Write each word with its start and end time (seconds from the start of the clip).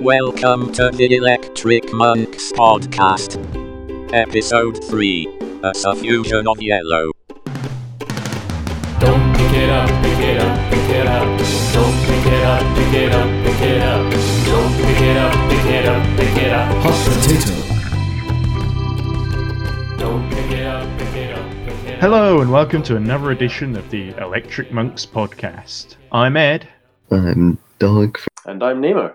Welcome 0.00 0.72
to 0.72 0.90
the 0.90 1.14
Electric 1.14 1.92
Monks 1.92 2.52
Podcast. 2.52 3.36
Episode 4.14 4.82
3 4.82 5.26
A 5.62 5.72
Suffusion 5.74 6.50
of 6.50 6.62
Yellow. 6.62 7.10
Don't 8.98 9.36
pick 9.36 9.52
it 9.52 9.68
up, 9.68 9.88
pick 10.02 10.18
it 10.18 10.40
up, 10.40 10.72
pick 10.72 10.88
it 10.88 11.06
up. 11.06 11.38
Don't 11.74 11.94
pick 12.06 12.26
it 12.32 12.42
up, 12.42 12.76
pick 12.76 12.94
it 12.94 13.12
up, 13.12 13.44
pick 13.44 13.60
it 13.60 13.82
up. 13.82 14.10
Don't 14.46 14.72
pick 14.78 15.00
it 15.02 15.16
up, 15.18 15.50
pick 15.50 15.66
it 15.66 15.86
up, 15.86 16.16
pick 16.16 16.36
it 16.44 16.50
up. 16.50 16.82
Hot 16.82 16.98
potato. 17.04 17.54
Don't 19.98 20.30
pick 20.30 20.50
it 20.50 20.66
up, 20.66 20.98
pick 20.98 21.14
it 21.14 21.36
up, 21.36 21.50
pick 21.66 21.84
it 21.84 21.94
up. 21.94 22.00
Hello 22.00 22.40
and 22.40 22.50
welcome 22.50 22.82
to 22.84 22.96
another 22.96 23.32
edition 23.32 23.76
of 23.76 23.90
the 23.90 24.16
Electric 24.16 24.72
Monks 24.72 25.04
podcast. 25.04 25.96
I'm 26.10 26.38
Ed. 26.38 26.66
I'm 27.10 27.58
Doug. 27.78 28.18
And 28.46 28.62
I'm 28.62 28.80
Nemo. 28.80 29.14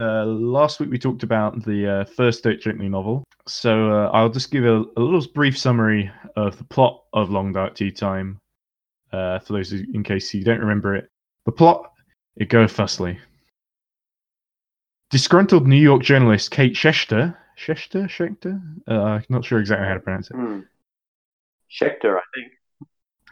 Uh, 0.00 0.24
last 0.24 0.80
week 0.80 0.90
we 0.90 0.98
talked 0.98 1.22
about 1.22 1.64
the 1.64 1.88
uh, 2.00 2.04
first 2.04 2.42
Dirk 2.42 2.60
Gently 2.60 2.88
novel, 2.88 3.22
so 3.46 3.92
uh, 3.92 4.10
I'll 4.12 4.28
just 4.28 4.50
give 4.50 4.64
a, 4.64 4.84
a 4.96 5.00
little 5.00 5.24
brief 5.34 5.56
summary 5.56 6.10
of 6.34 6.58
the 6.58 6.64
plot 6.64 7.04
of 7.12 7.30
Long 7.30 7.52
Dark 7.52 7.76
Tea 7.76 7.92
Time 7.92 8.38
uh, 9.12 9.38
for 9.38 9.52
those 9.52 9.70
who, 9.70 9.84
in 9.94 10.02
case 10.02 10.34
you 10.34 10.42
don't 10.42 10.58
remember 10.58 10.96
it. 10.96 11.08
The 11.46 11.52
plot 11.52 11.92
it 12.36 12.48
goes 12.48 12.72
thusly: 12.72 13.20
disgruntled 15.10 15.68
New 15.68 15.76
York 15.76 16.02
journalist 16.02 16.50
Kate 16.50 16.74
Schechter, 16.74 17.36
Schechter, 17.56 18.08
Schechter, 18.08 18.60
uh, 18.90 19.04
I'm 19.04 19.24
not 19.28 19.44
sure 19.44 19.60
exactly 19.60 19.86
how 19.86 19.94
to 19.94 20.00
pronounce 20.00 20.28
it. 20.28 20.34
Hmm. 20.34 20.60
Schechter, 21.70 22.18
I 22.18 22.22
think. 22.34 22.52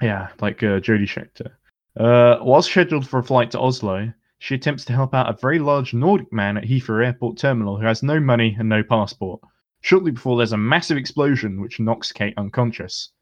Yeah, 0.01 0.29
like 0.41 0.63
uh, 0.63 0.79
Jodie 0.79 1.09
Schechter. 1.09 1.51
Uh, 1.97 2.43
while 2.45 2.63
scheduled 2.63 3.09
for 3.09 3.19
a 3.19 3.25
flight 3.25 3.51
to 3.51 3.61
Oslo, 3.61 4.13
she 4.43 4.57
attempts 4.57 4.85
to 4.85 4.93
help 4.93 5.15
out 5.15 5.31
a 5.31 5.41
very 5.41 5.61
large 5.61 5.95
Nordic 5.95 6.33
man 6.33 6.57
at 6.57 6.65
Heathrow 6.65 7.07
Airport 7.07 7.39
terminal 7.39 7.79
who 7.79 7.87
has 7.87 8.03
no 8.03 8.19
money 8.19 8.57
and 8.59 8.69
no 8.69 8.83
passport. 8.83 9.41
Shortly 9.83 10.11
before, 10.11 10.37
there's 10.37 10.51
a 10.51 10.57
massive 10.57 10.97
explosion 10.97 11.61
which 11.61 11.79
knocks 11.79 12.11
Kate 12.11 12.35
unconscious. 12.37 13.13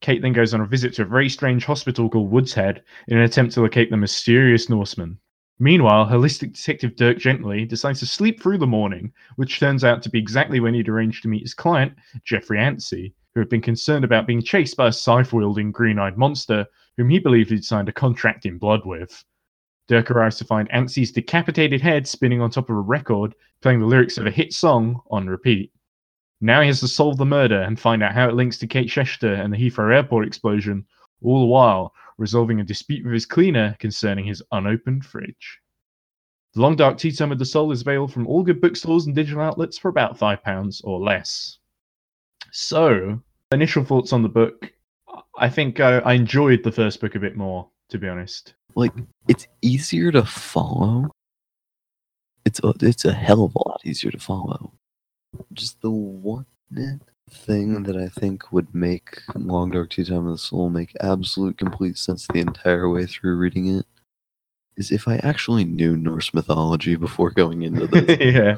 Kate 0.00 0.20
then 0.20 0.32
goes 0.32 0.52
on 0.52 0.60
a 0.60 0.66
visit 0.66 0.92
to 0.94 1.02
a 1.02 1.04
very 1.04 1.28
strange 1.28 1.64
hospital 1.64 2.10
called 2.10 2.32
Woods 2.32 2.54
Head 2.54 2.82
in 3.06 3.16
an 3.16 3.22
attempt 3.22 3.54
to 3.54 3.60
locate 3.60 3.88
the 3.88 3.96
mysterious 3.96 4.68
Norseman. 4.68 5.20
Meanwhile, 5.60 6.06
holistic 6.06 6.54
detective 6.54 6.96
Dirk 6.96 7.18
Gently 7.18 7.64
decides 7.64 8.00
to 8.00 8.06
sleep 8.06 8.42
through 8.42 8.58
the 8.58 8.66
morning, 8.66 9.12
which 9.36 9.60
turns 9.60 9.84
out 9.84 10.02
to 10.02 10.10
be 10.10 10.18
exactly 10.18 10.58
when 10.58 10.74
he'd 10.74 10.88
arranged 10.88 11.22
to 11.22 11.28
meet 11.28 11.42
his 11.42 11.54
client, 11.54 11.92
Geoffrey 12.24 12.58
Anstey, 12.58 13.14
who 13.32 13.40
had 13.40 13.48
been 13.48 13.62
concerned 13.62 14.04
about 14.04 14.26
being 14.26 14.42
chased 14.42 14.76
by 14.76 14.88
a 14.88 14.92
scythe 14.92 15.32
wielding 15.32 15.70
green 15.70 16.00
eyed 16.00 16.18
monster 16.18 16.66
whom 16.96 17.10
he 17.10 17.20
believed 17.20 17.50
he'd 17.50 17.64
signed 17.64 17.88
a 17.88 17.92
contract 17.92 18.44
in 18.44 18.58
blood 18.58 18.84
with. 18.84 19.24
Dirk 19.86 20.10
arrives 20.10 20.36
to 20.36 20.44
find 20.44 20.68
Anstey's 20.70 21.12
decapitated 21.12 21.80
head 21.80 22.08
spinning 22.08 22.40
on 22.40 22.50
top 22.50 22.70
of 22.70 22.76
a 22.76 22.80
record, 22.80 23.34
playing 23.60 23.80
the 23.80 23.86
lyrics 23.86 24.16
of 24.16 24.26
a 24.26 24.30
hit 24.30 24.52
song 24.52 25.00
on 25.10 25.26
repeat. 25.26 25.72
Now 26.40 26.60
he 26.60 26.66
has 26.68 26.80
to 26.80 26.88
solve 26.88 27.16
the 27.16 27.26
murder 27.26 27.62
and 27.62 27.78
find 27.78 28.02
out 28.02 28.14
how 28.14 28.28
it 28.28 28.34
links 28.34 28.58
to 28.58 28.66
Kate 28.66 28.88
Schechter 28.88 29.38
and 29.38 29.52
the 29.52 29.58
Heathrow 29.58 29.94
Airport 29.94 30.26
explosion, 30.26 30.86
all 31.22 31.40
the 31.40 31.46
while 31.46 31.94
resolving 32.18 32.60
a 32.60 32.64
dispute 32.64 33.04
with 33.04 33.12
his 33.12 33.26
cleaner 33.26 33.76
concerning 33.78 34.24
his 34.24 34.42
unopened 34.52 35.04
fridge. 35.04 35.60
The 36.54 36.60
Long 36.60 36.76
Dark 36.76 36.98
Tea 36.98 37.10
Time 37.10 37.30
with 37.30 37.38
the 37.38 37.44
Soul 37.44 37.72
is 37.72 37.80
available 37.80 38.08
from 38.08 38.26
all 38.26 38.42
good 38.42 38.60
bookstores 38.60 39.06
and 39.06 39.14
digital 39.14 39.42
outlets 39.42 39.76
for 39.76 39.88
about 39.88 40.18
£5 40.18 40.80
or 40.84 41.00
less. 41.00 41.58
So, 42.52 43.20
initial 43.50 43.84
thoughts 43.84 44.12
on 44.12 44.22
the 44.22 44.28
book. 44.28 44.72
I 45.36 45.48
think 45.48 45.80
I, 45.80 45.98
I 45.98 46.12
enjoyed 46.12 46.62
the 46.62 46.72
first 46.72 47.00
book 47.00 47.16
a 47.16 47.20
bit 47.20 47.36
more, 47.36 47.68
to 47.88 47.98
be 47.98 48.08
honest. 48.08 48.54
Like, 48.74 48.92
it's 49.28 49.46
easier 49.62 50.10
to 50.12 50.24
follow. 50.24 51.10
It's 52.44 52.60
a, 52.62 52.74
it's 52.80 53.04
a 53.04 53.12
hell 53.12 53.44
of 53.44 53.54
a 53.54 53.68
lot 53.68 53.80
easier 53.84 54.10
to 54.10 54.18
follow. 54.18 54.72
Just 55.52 55.80
the 55.80 55.90
one 55.90 56.46
thing 57.30 57.84
that 57.84 57.96
I 57.96 58.08
think 58.08 58.52
would 58.52 58.74
make 58.74 59.20
Long 59.34 59.70
Dark 59.70 59.90
Tea 59.90 60.04
Time 60.04 60.26
of 60.26 60.32
the 60.32 60.38
Soul 60.38 60.70
make 60.70 60.92
absolute 61.00 61.56
complete 61.56 61.96
sense 61.96 62.26
the 62.26 62.40
entire 62.40 62.88
way 62.88 63.06
through 63.06 63.36
reading 63.36 63.78
it 63.78 63.86
is 64.76 64.90
if 64.90 65.08
I 65.08 65.16
actually 65.16 65.64
knew 65.64 65.96
Norse 65.96 66.34
mythology 66.34 66.96
before 66.96 67.30
going 67.30 67.62
into 67.62 67.86
this. 67.86 68.18
yeah. 68.20 68.56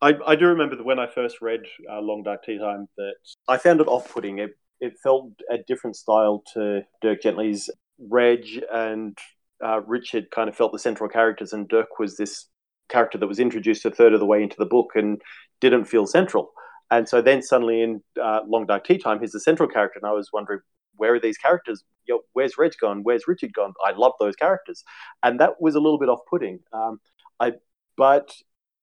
I, 0.00 0.14
I 0.26 0.36
do 0.36 0.46
remember 0.46 0.76
that 0.76 0.84
when 0.84 1.00
I 1.00 1.08
first 1.08 1.40
read 1.40 1.62
uh, 1.90 2.00
Long 2.00 2.22
Dark 2.22 2.44
Tea 2.44 2.58
Time 2.58 2.86
that 2.96 3.14
I 3.48 3.56
found 3.56 3.80
it 3.80 3.88
off 3.88 4.12
putting. 4.12 4.38
It, 4.38 4.56
it 4.80 4.96
felt 5.02 5.32
a 5.50 5.58
different 5.58 5.96
style 5.96 6.44
to 6.54 6.82
Dirk 7.02 7.22
Gently's. 7.22 7.68
Reg 7.98 8.46
and 8.72 9.18
uh, 9.64 9.80
Richard 9.86 10.30
kind 10.30 10.48
of 10.48 10.56
felt 10.56 10.72
the 10.72 10.78
central 10.78 11.08
characters, 11.08 11.52
and 11.52 11.68
Dirk 11.68 11.98
was 11.98 12.16
this 12.16 12.46
character 12.88 13.18
that 13.18 13.26
was 13.26 13.38
introduced 13.38 13.84
a 13.84 13.90
third 13.90 14.14
of 14.14 14.20
the 14.20 14.26
way 14.26 14.42
into 14.42 14.56
the 14.58 14.66
book 14.66 14.92
and 14.94 15.20
didn't 15.60 15.84
feel 15.84 16.06
central. 16.06 16.52
And 16.90 17.08
so 17.08 17.20
then 17.20 17.42
suddenly 17.42 17.82
in 17.82 18.02
uh, 18.20 18.40
Long 18.46 18.66
Dark 18.66 18.84
Tea 18.84 18.98
Time, 18.98 19.20
he's 19.20 19.32
the 19.32 19.40
central 19.40 19.68
character, 19.68 19.98
and 19.98 20.08
I 20.08 20.12
was 20.12 20.30
wondering 20.32 20.60
where 20.96 21.14
are 21.14 21.20
these 21.20 21.38
characters? 21.38 21.84
You 22.06 22.14
know, 22.14 22.20
where's 22.32 22.58
Reg 22.58 22.72
gone? 22.80 23.00
Where's 23.02 23.28
Richard 23.28 23.52
gone? 23.52 23.72
I 23.84 23.92
love 23.92 24.12
those 24.18 24.36
characters, 24.36 24.84
and 25.22 25.38
that 25.40 25.60
was 25.60 25.74
a 25.74 25.80
little 25.80 25.98
bit 25.98 26.08
off-putting. 26.08 26.60
Um, 26.72 27.00
I 27.38 27.52
but 27.96 28.32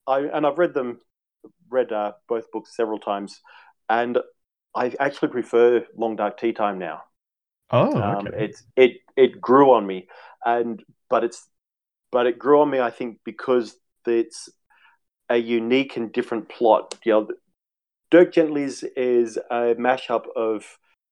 I 0.08 0.20
and 0.22 0.46
I've 0.46 0.60
read 0.60 0.74
them, 0.74 1.00
read 1.70 1.92
uh, 1.92 2.14
both 2.30 2.52
books 2.52 2.76
several 2.76 3.00
times, 3.00 3.42
and 3.90 4.20
I 4.76 4.94
actually 5.00 5.30
prefer 5.30 5.86
Long 5.96 6.16
Dark 6.16 6.38
Tea 6.40 6.54
Time 6.54 6.80
now. 6.80 7.02
Oh, 7.70 7.98
Um, 8.02 8.28
okay. 8.28 8.38
it 8.38 8.56
it 8.76 8.92
it 9.16 9.42
grew 9.42 9.74
on 9.74 9.88
me, 9.88 10.08
and 10.46 10.84
but 11.10 11.24
it's 11.24 11.48
but 12.12 12.28
it 12.28 12.40
grew 12.40 12.62
on 12.62 12.70
me. 12.70 12.80
I 12.80 12.92
think 12.92 13.20
because 13.26 13.76
it's 14.06 14.50
a 15.30 15.38
unique 15.38 15.98
and 15.98 16.12
different 16.14 16.50
plot. 16.50 16.96
You 17.04 17.12
know, 17.12 17.28
Dirk 18.12 18.34
Gently's 18.34 18.84
is 18.96 19.38
a 19.50 19.76
mashup 19.76 20.26
of 20.36 20.64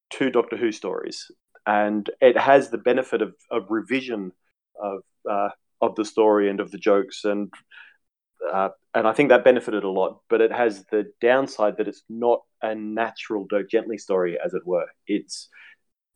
two 0.10 0.30
Doctor 0.30 0.56
Who 0.56 0.72
stories, 0.72 1.30
and 1.66 2.10
it 2.22 2.38
has 2.38 2.70
the 2.70 2.78
benefit 2.78 3.22
of, 3.22 3.34
of 3.52 3.66
revision 3.70 4.32
of 4.82 5.02
uh, 5.30 5.50
of 5.82 5.96
the 5.96 6.06
story 6.06 6.50
and 6.50 6.60
of 6.60 6.72
the 6.72 6.78
jokes, 6.78 7.26
and 7.26 7.52
uh, 8.52 8.70
and 8.94 9.08
I 9.08 9.14
think 9.14 9.30
that 9.30 9.44
benefited 9.44 9.84
a 9.84 9.90
lot. 9.90 10.20
But 10.30 10.42
it 10.42 10.52
has 10.52 10.86
the 10.92 11.12
downside 11.22 11.78
that 11.78 11.88
it's 11.88 12.04
not 12.10 12.42
a 12.62 12.76
natural 12.76 13.46
Dirk 13.50 13.70
Gently 13.70 13.98
story, 13.98 14.38
as 14.44 14.54
it 14.54 14.66
were. 14.66 14.86
It's 15.08 15.50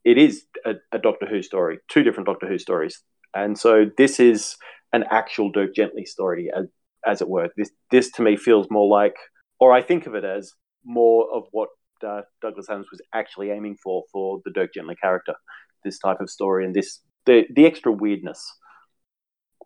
it 0.07 0.17
is 0.17 0.45
a, 0.65 0.75
a 0.93 0.99
Doctor 0.99 1.25
Who 1.25 1.41
story, 1.43 1.79
two 1.89 2.01
different 2.01 2.27
Doctor 2.27 2.47
Who 2.47 2.57
stories, 2.57 3.03
and 3.35 3.59
so 3.59 3.85
this 3.97 4.21
is 4.21 4.55
an 4.93 5.03
actual 5.11 5.51
Dirk 5.51 5.75
Gently 5.75 6.05
story, 6.05 6.49
as 6.55 6.67
as 7.05 7.21
it 7.21 7.27
were. 7.27 7.49
This 7.57 7.71
this 7.91 8.09
to 8.13 8.21
me 8.21 8.37
feels 8.37 8.67
more 8.71 8.87
like, 8.87 9.17
or 9.59 9.73
I 9.73 9.81
think 9.81 10.07
of 10.07 10.15
it 10.15 10.23
as 10.23 10.53
more 10.85 11.27
of 11.33 11.43
what 11.51 11.69
uh, 12.05 12.21
Douglas 12.41 12.69
Adams 12.69 12.87
was 12.89 13.01
actually 13.13 13.51
aiming 13.51 13.75
for 13.83 14.05
for 14.13 14.39
the 14.45 14.51
Dirk 14.51 14.73
Gently 14.73 14.95
character. 14.95 15.33
This 15.83 15.99
type 15.99 16.21
of 16.21 16.29
story 16.29 16.65
and 16.65 16.73
this 16.73 17.01
the 17.25 17.45
the 17.53 17.65
extra 17.65 17.91
weirdness. 17.91 18.41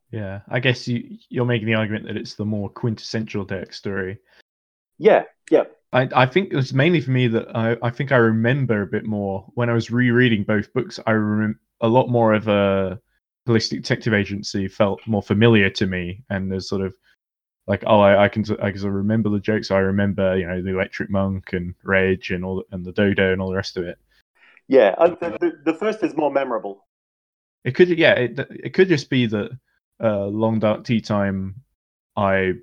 Yeah, 0.09 0.41
I 0.49 0.59
guess 0.59 0.87
you 0.87 1.17
you're 1.29 1.45
making 1.45 1.67
the 1.67 1.75
argument 1.75 2.07
that 2.07 2.17
it's 2.17 2.33
the 2.33 2.45
more 2.45 2.67
quintessential 2.67 3.45
Dirk 3.45 3.73
story. 3.73 4.17
Yeah, 4.97 5.23
yeah, 5.51 5.65
I 5.93 6.09
I 6.15 6.25
think 6.25 6.53
it's 6.53 6.73
mainly 6.73 7.01
for 7.01 7.11
me 7.11 7.27
that 7.27 7.55
I 7.55 7.77
I 7.81 7.89
think 7.89 8.11
I 8.11 8.17
remember 8.17 8.81
a 8.81 8.87
bit 8.87 9.05
more 9.05 9.45
when 9.55 9.69
I 9.69 9.73
was 9.73 9.91
rereading 9.91 10.43
both 10.43 10.73
books. 10.73 10.99
I 11.05 11.11
remember 11.11 11.59
a 11.81 11.87
lot 11.87 12.09
more 12.09 12.33
of 12.33 12.47
a 12.47 12.99
holistic 13.47 13.81
detective 13.81 14.13
agency 14.13 14.67
felt 14.67 15.05
more 15.07 15.23
familiar 15.23 15.69
to 15.71 15.87
me, 15.87 16.23
and 16.29 16.51
there's 16.51 16.69
sort 16.69 16.81
of 16.81 16.95
like 17.67 17.83
oh 17.87 17.99
I, 17.99 18.25
I 18.25 18.27
can 18.29 18.45
I 18.61 18.71
can 18.71 18.89
remember 18.89 19.29
the 19.29 19.39
jokes. 19.39 19.71
I 19.71 19.79
remember 19.79 20.37
you 20.37 20.47
know 20.47 20.61
the 20.61 20.73
Electric 20.73 21.09
Monk 21.09 21.53
and 21.53 21.75
Reg 21.83 22.31
and 22.31 22.45
all 22.45 22.63
and 22.71 22.85
the 22.85 22.91
Dodo 22.91 23.31
and 23.31 23.41
all 23.41 23.49
the 23.49 23.55
rest 23.55 23.77
of 23.77 23.85
it. 23.85 23.97
yeah. 24.67 24.95
The, 24.97 25.37
the, 25.39 25.71
the 25.71 25.77
first 25.77 26.03
is 26.03 26.15
more 26.15 26.31
memorable. 26.31 26.85
It 27.63 27.75
could 27.75 27.89
yeah 27.89 28.13
it 28.13 28.39
it 28.49 28.73
could 28.73 28.87
just 28.87 29.09
be 29.09 29.25
that 29.27 29.51
uh, 30.01 30.25
Long 30.25 30.59
Dark 30.59 30.83
Tea 30.83 31.01
Time 31.01 31.61
I 32.15 32.53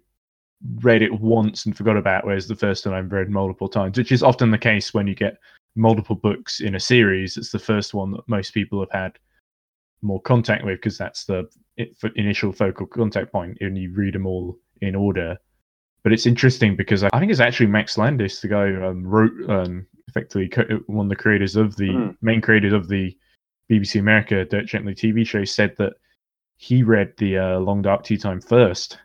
read 0.83 1.03
it 1.03 1.21
once 1.21 1.67
and 1.67 1.77
forgot 1.77 1.97
about, 1.97 2.27
whereas 2.27 2.49
the 2.49 2.57
first 2.57 2.85
one 2.87 2.95
I've 2.95 3.13
read 3.13 3.31
multiple 3.31 3.69
times, 3.69 3.97
which 3.97 4.13
is 4.13 4.23
often 4.23 4.51
the 4.51 4.59
case 4.59 4.93
when 4.93 5.07
you 5.07 5.15
get 5.15 5.39
multiple 5.77 6.17
books 6.17 6.61
in 6.61 6.75
a 6.75 6.81
series. 6.81 7.37
It's 7.37 7.53
the 7.53 7.59
first 7.59 7.95
one 7.95 8.11
that 8.13 8.29
most 8.29 8.53
people 8.53 8.81
have 8.81 8.91
had 8.91 9.19
more 10.03 10.21
contact 10.23 10.65
with 10.65 10.79
because 10.79 10.99
that's 10.99 11.25
the 11.25 11.49
initial 12.17 12.53
focal 12.53 12.87
contact 12.87 13.33
point, 13.33 13.59
and 13.61 13.79
you 13.79 13.93
read 13.95 14.15
them 14.15 14.27
all 14.27 14.59
in 14.81 14.95
order. 14.95 15.37
But 16.03 16.13
it's 16.13 16.27
interesting 16.27 16.77
because 16.77 17.03
I 17.05 17.19
think 17.19 17.31
it's 17.31 17.41
actually 17.41 17.67
Max 17.67 17.99
Landis, 17.99 18.41
the 18.41 18.49
guy 18.49 18.69
who 18.69 18.85
um, 18.85 19.07
wrote, 19.07 19.33
um, 19.49 19.87
effectively 20.09 20.49
co- 20.49 20.81
one 20.87 21.07
of 21.07 21.11
the 21.11 21.17
creators 21.17 21.57
of 21.57 21.77
the 21.77 21.89
Mhm. 21.91 22.17
main 22.23 22.41
creators 22.41 22.73
of 22.73 22.89
the 22.89 23.17
BBC 23.71 23.99
America 24.01 24.45
Dirk 24.45 24.67
Gently 24.67 24.95
TV 24.95 25.27
show, 25.27 25.45
said 25.45 25.77
that 25.77 25.95
he 26.57 26.83
read 26.83 27.13
the 27.19 27.39
uh, 27.39 27.59
Long 27.59 27.83
Dark 27.83 28.05
Tea 28.05 28.17
Time 28.17 28.41
first, 28.41 28.99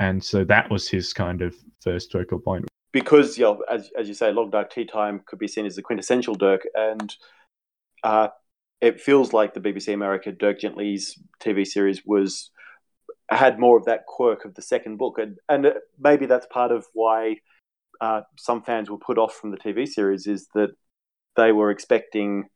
and 0.00 0.24
so 0.24 0.42
that 0.44 0.68
was 0.70 0.88
his 0.88 1.12
kind 1.12 1.42
of 1.42 1.54
first 1.80 2.10
focal 2.10 2.40
point. 2.40 2.66
because 2.92 3.38
you 3.38 3.44
know, 3.44 3.62
as 3.70 3.90
as 3.96 4.08
you 4.08 4.14
say, 4.14 4.32
Long 4.32 4.50
Dark 4.50 4.72
Tea 4.72 4.86
Time 4.86 5.22
could 5.26 5.38
be 5.38 5.46
seen 5.46 5.66
as 5.66 5.76
the 5.76 5.82
quintessential 5.82 6.34
Dirk, 6.34 6.62
and 6.74 7.14
uh, 8.02 8.28
it 8.80 9.00
feels 9.00 9.32
like 9.32 9.54
the 9.54 9.60
BBC 9.60 9.94
America 9.94 10.32
Dirk 10.32 10.58
Gently's 10.58 11.18
TV 11.40 11.64
series 11.64 12.02
was 12.04 12.50
had 13.28 13.60
more 13.60 13.76
of 13.78 13.84
that 13.84 14.06
quirk 14.06 14.44
of 14.44 14.54
the 14.54 14.62
second 14.62 14.96
book, 14.96 15.18
and 15.18 15.38
and 15.48 15.72
maybe 15.98 16.26
that's 16.26 16.46
part 16.46 16.72
of 16.72 16.86
why 16.94 17.36
uh, 18.00 18.22
some 18.36 18.62
fans 18.62 18.90
were 18.90 18.98
put 18.98 19.18
off 19.18 19.34
from 19.34 19.50
the 19.50 19.58
TV 19.58 19.86
series 19.86 20.26
is 20.26 20.48
that 20.54 20.70
they 21.36 21.52
were 21.52 21.70
expecting 21.70 22.48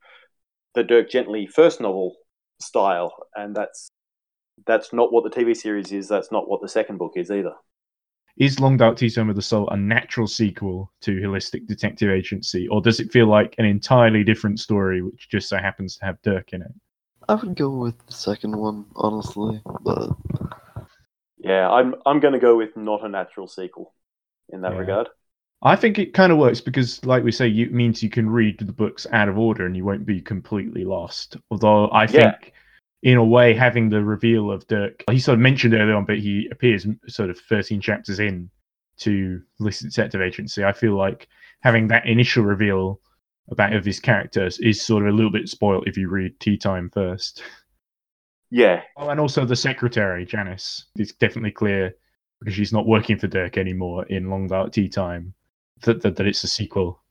the 0.74 0.82
Dirk 0.82 1.10
Gently 1.10 1.46
first 1.46 1.80
novel 1.80 2.16
style, 2.60 3.12
and 3.36 3.54
that's 3.54 3.88
that's 4.66 4.92
not 4.92 5.12
what 5.12 5.24
the 5.24 5.30
TV 5.30 5.54
series 5.54 5.92
is. 5.92 6.08
That's 6.08 6.32
not 6.32 6.48
what 6.48 6.60
the 6.62 6.68
second 6.68 6.98
book 6.98 7.12
is 7.16 7.30
either. 7.30 7.54
Is 8.36 8.60
Long 8.60 8.76
Dark 8.76 8.96
Tea 8.96 9.10
Time 9.10 9.26
with 9.26 9.34
the 9.34 9.42
Soul 9.42 9.68
a 9.70 9.76
natural 9.76 10.28
sequel 10.28 10.92
to 11.00 11.16
Holistic 11.20 11.66
Detective 11.66 12.10
Agency, 12.10 12.68
or 12.68 12.80
does 12.80 13.00
it 13.00 13.10
feel 13.10 13.26
like 13.26 13.56
an 13.58 13.64
entirely 13.64 14.22
different 14.22 14.60
story, 14.60 15.02
which 15.02 15.28
just 15.28 15.48
so 15.48 15.56
happens 15.56 15.96
to 15.96 16.04
have 16.04 16.22
Dirk 16.22 16.52
in 16.52 16.62
it? 16.62 16.72
I 17.28 17.34
would 17.34 17.54
go 17.54 17.68
with 17.68 17.98
the 18.06 18.12
second 18.14 18.56
one, 18.56 18.86
honestly, 18.96 19.60
but 19.82 20.10
Yeah, 21.38 21.70
I'm 21.70 21.94
I'm 22.06 22.20
going 22.20 22.32
to 22.34 22.40
go 22.40 22.56
with 22.56 22.76
not 22.76 23.04
a 23.04 23.08
natural 23.08 23.46
sequel 23.46 23.92
in 24.50 24.62
that 24.62 24.72
Yeah. 24.72 24.76
regard. 24.76 25.08
I 25.62 25.76
think 25.76 25.98
it 25.98 26.14
kind 26.14 26.32
of 26.32 26.38
works 26.38 26.60
because, 26.60 27.04
like 27.06 27.24
we 27.24 27.32
say, 27.32 27.48
you, 27.48 27.66
it 27.66 27.72
means 27.72 28.02
you 28.02 28.10
can 28.10 28.28
read 28.30 28.58
the 28.58 28.72
books 28.72 29.06
out 29.12 29.28
of 29.28 29.38
order 29.38 29.66
and 29.66 29.76
you 29.76 29.84
won't 29.84 30.06
be 30.06 30.20
completely 30.20 30.84
lost. 30.84 31.36
Although 31.50 31.90
I 31.92 32.06
Yeah. 32.08 32.32
think, 32.32 32.52
in 33.04 33.18
a 33.18 33.24
way, 33.24 33.52
having 33.52 33.90
the 33.90 34.02
reveal 34.02 34.50
of 34.50 34.66
Dirk, 34.66 35.04
he 35.10 35.18
sort 35.18 35.34
of 35.34 35.40
mentioned 35.40 35.74
earlier 35.74 35.94
on, 35.94 36.06
but 36.06 36.18
he 36.18 36.48
appears 36.50 36.86
sort 37.06 37.28
of 37.28 37.38
13 37.38 37.78
chapters 37.82 38.18
in 38.18 38.48
to 39.00 39.42
listen 39.60 39.88
Holistic 39.88 39.94
Detective 39.94 40.22
Agency. 40.22 40.64
I 40.64 40.72
feel 40.72 40.96
like 40.96 41.28
having 41.60 41.88
that 41.88 42.06
initial 42.06 42.44
reveal 42.44 43.00
about 43.50 43.74
of 43.74 43.84
his 43.84 44.00
characters 44.00 44.58
is 44.60 44.80
sort 44.80 45.02
of 45.02 45.10
a 45.10 45.16
little 45.16 45.30
bit 45.30 45.50
spoiled 45.50 45.86
if 45.86 45.98
you 45.98 46.08
read 46.08 46.40
Tea 46.40 46.56
Time 46.56 46.88
first. 46.94 47.42
Yeah, 48.50 48.80
Oh, 48.96 49.10
and 49.10 49.20
also 49.20 49.44
the 49.44 49.56
secretary, 49.56 50.24
Janice. 50.24 50.86
It's 50.96 51.12
definitely 51.12 51.50
clear 51.50 51.92
because 52.40 52.54
she's 52.54 52.72
not 52.72 52.86
working 52.86 53.18
for 53.18 53.26
Dirk 53.26 53.58
anymore 53.58 54.06
in 54.06 54.30
Long 54.30 54.46
Dark 54.46 54.72
Tea 54.72 54.88
Time 54.88 55.34
that, 55.82 56.00
that, 56.00 56.16
that 56.16 56.26
it's 56.26 56.42
a 56.42 56.48
sequel. 56.48 57.02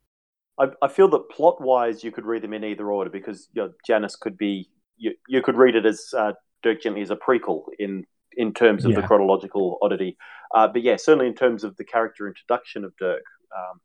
I, 0.59 0.69
I 0.81 0.87
feel 0.87 1.09
that 1.09 1.29
plot 1.29 1.61
wise 1.61 2.03
you 2.03 2.11
could 2.11 2.25
read 2.25 2.41
them 2.41 2.53
in 2.53 2.63
either 2.63 2.91
order 2.91 3.11
because 3.11 3.47
you 3.53 3.61
know, 3.61 3.73
Janice 3.85 4.15
could 4.15 4.39
be 4.39 4.69
you, 4.97 5.13
you 5.27 5.41
could 5.41 5.55
read 5.55 5.75
it 5.75 5.85
as 5.85 6.13
uh, 6.17 6.33
Dirk 6.61 6.81
Gently 6.81 7.01
as 7.01 7.11
a 7.11 7.15
prequel 7.15 7.63
in 7.79 8.05
in 8.35 8.53
terms 8.53 8.83
of 8.83 8.95
the 8.95 9.03
chronological 9.03 9.77
oddity. 9.81 10.17
Uh, 10.55 10.67
but 10.67 10.81
yeah, 10.81 10.95
certainly 10.95 11.27
in 11.27 11.35
terms 11.35 11.63
of 11.63 11.77
the 11.77 11.83
character 11.83 12.27
introduction 12.27 12.83
of 12.83 12.95
Dirk, 12.97 13.21
um, 13.55 13.79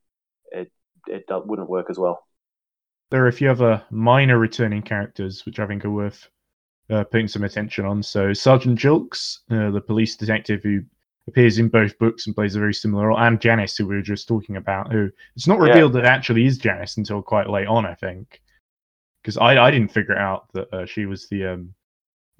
it 0.53 0.73
it 1.07 1.25
wouldn't 1.29 1.69
work 1.69 1.91
as 1.91 1.99
well. 1.99 2.27
There 3.11 3.25
are 3.25 3.29
a 3.29 3.33
few 3.33 3.51
other 3.51 3.83
minor 3.91 4.39
returning 4.39 4.83
characters 4.83 5.45
which 5.47 5.59
I 5.59 5.67
think 5.67 5.85
are 5.85 5.91
worth 5.91 6.29
uh, 6.91 7.05
putting 7.05 7.29
some 7.29 7.45
attention 7.45 7.85
on. 7.85 8.03
So 8.03 8.33
Sergeant 8.33 8.79
Jilks, 8.79 9.39
uh, 9.51 9.71
the 9.71 9.81
police 9.81 10.17
detective 10.17 10.63
who 10.63 10.83
appears 11.27 11.59
in 11.59 11.69
both 11.69 11.99
books 11.99 12.27
and 12.27 12.35
plays 12.35 12.57
a 12.57 12.59
very 12.59 12.75
similar 12.75 13.09
role, 13.09 13.19
and 13.19 13.41
Janice, 13.41 13.77
who 13.77 13.87
we 13.87 13.97
were 13.97 14.03
just 14.03 14.29
talking 14.29 14.57
about, 14.57 14.91
who 14.91 15.11
it's 15.37 15.47
not 15.47 15.59
Yeah. 15.59 15.69
revealed 15.69 15.93
that 15.95 16.07
actually 16.07 16.47
is 16.47 16.59
Janice 16.59 16.97
until 16.97 17.23
quite 17.23 17.51
late 17.51 17.67
on, 17.67 17.85
I 17.85 17.95
think, 17.95 18.41
because 19.29 19.37
I 19.37 19.59
I 19.63 19.71
didn't 19.71 19.93
figure 19.93 20.17
out 20.17 20.51
that 20.55 20.73
uh, 20.73 20.87
she 20.87 21.05
was 21.05 21.29
the 21.29 21.45
um, 21.45 21.75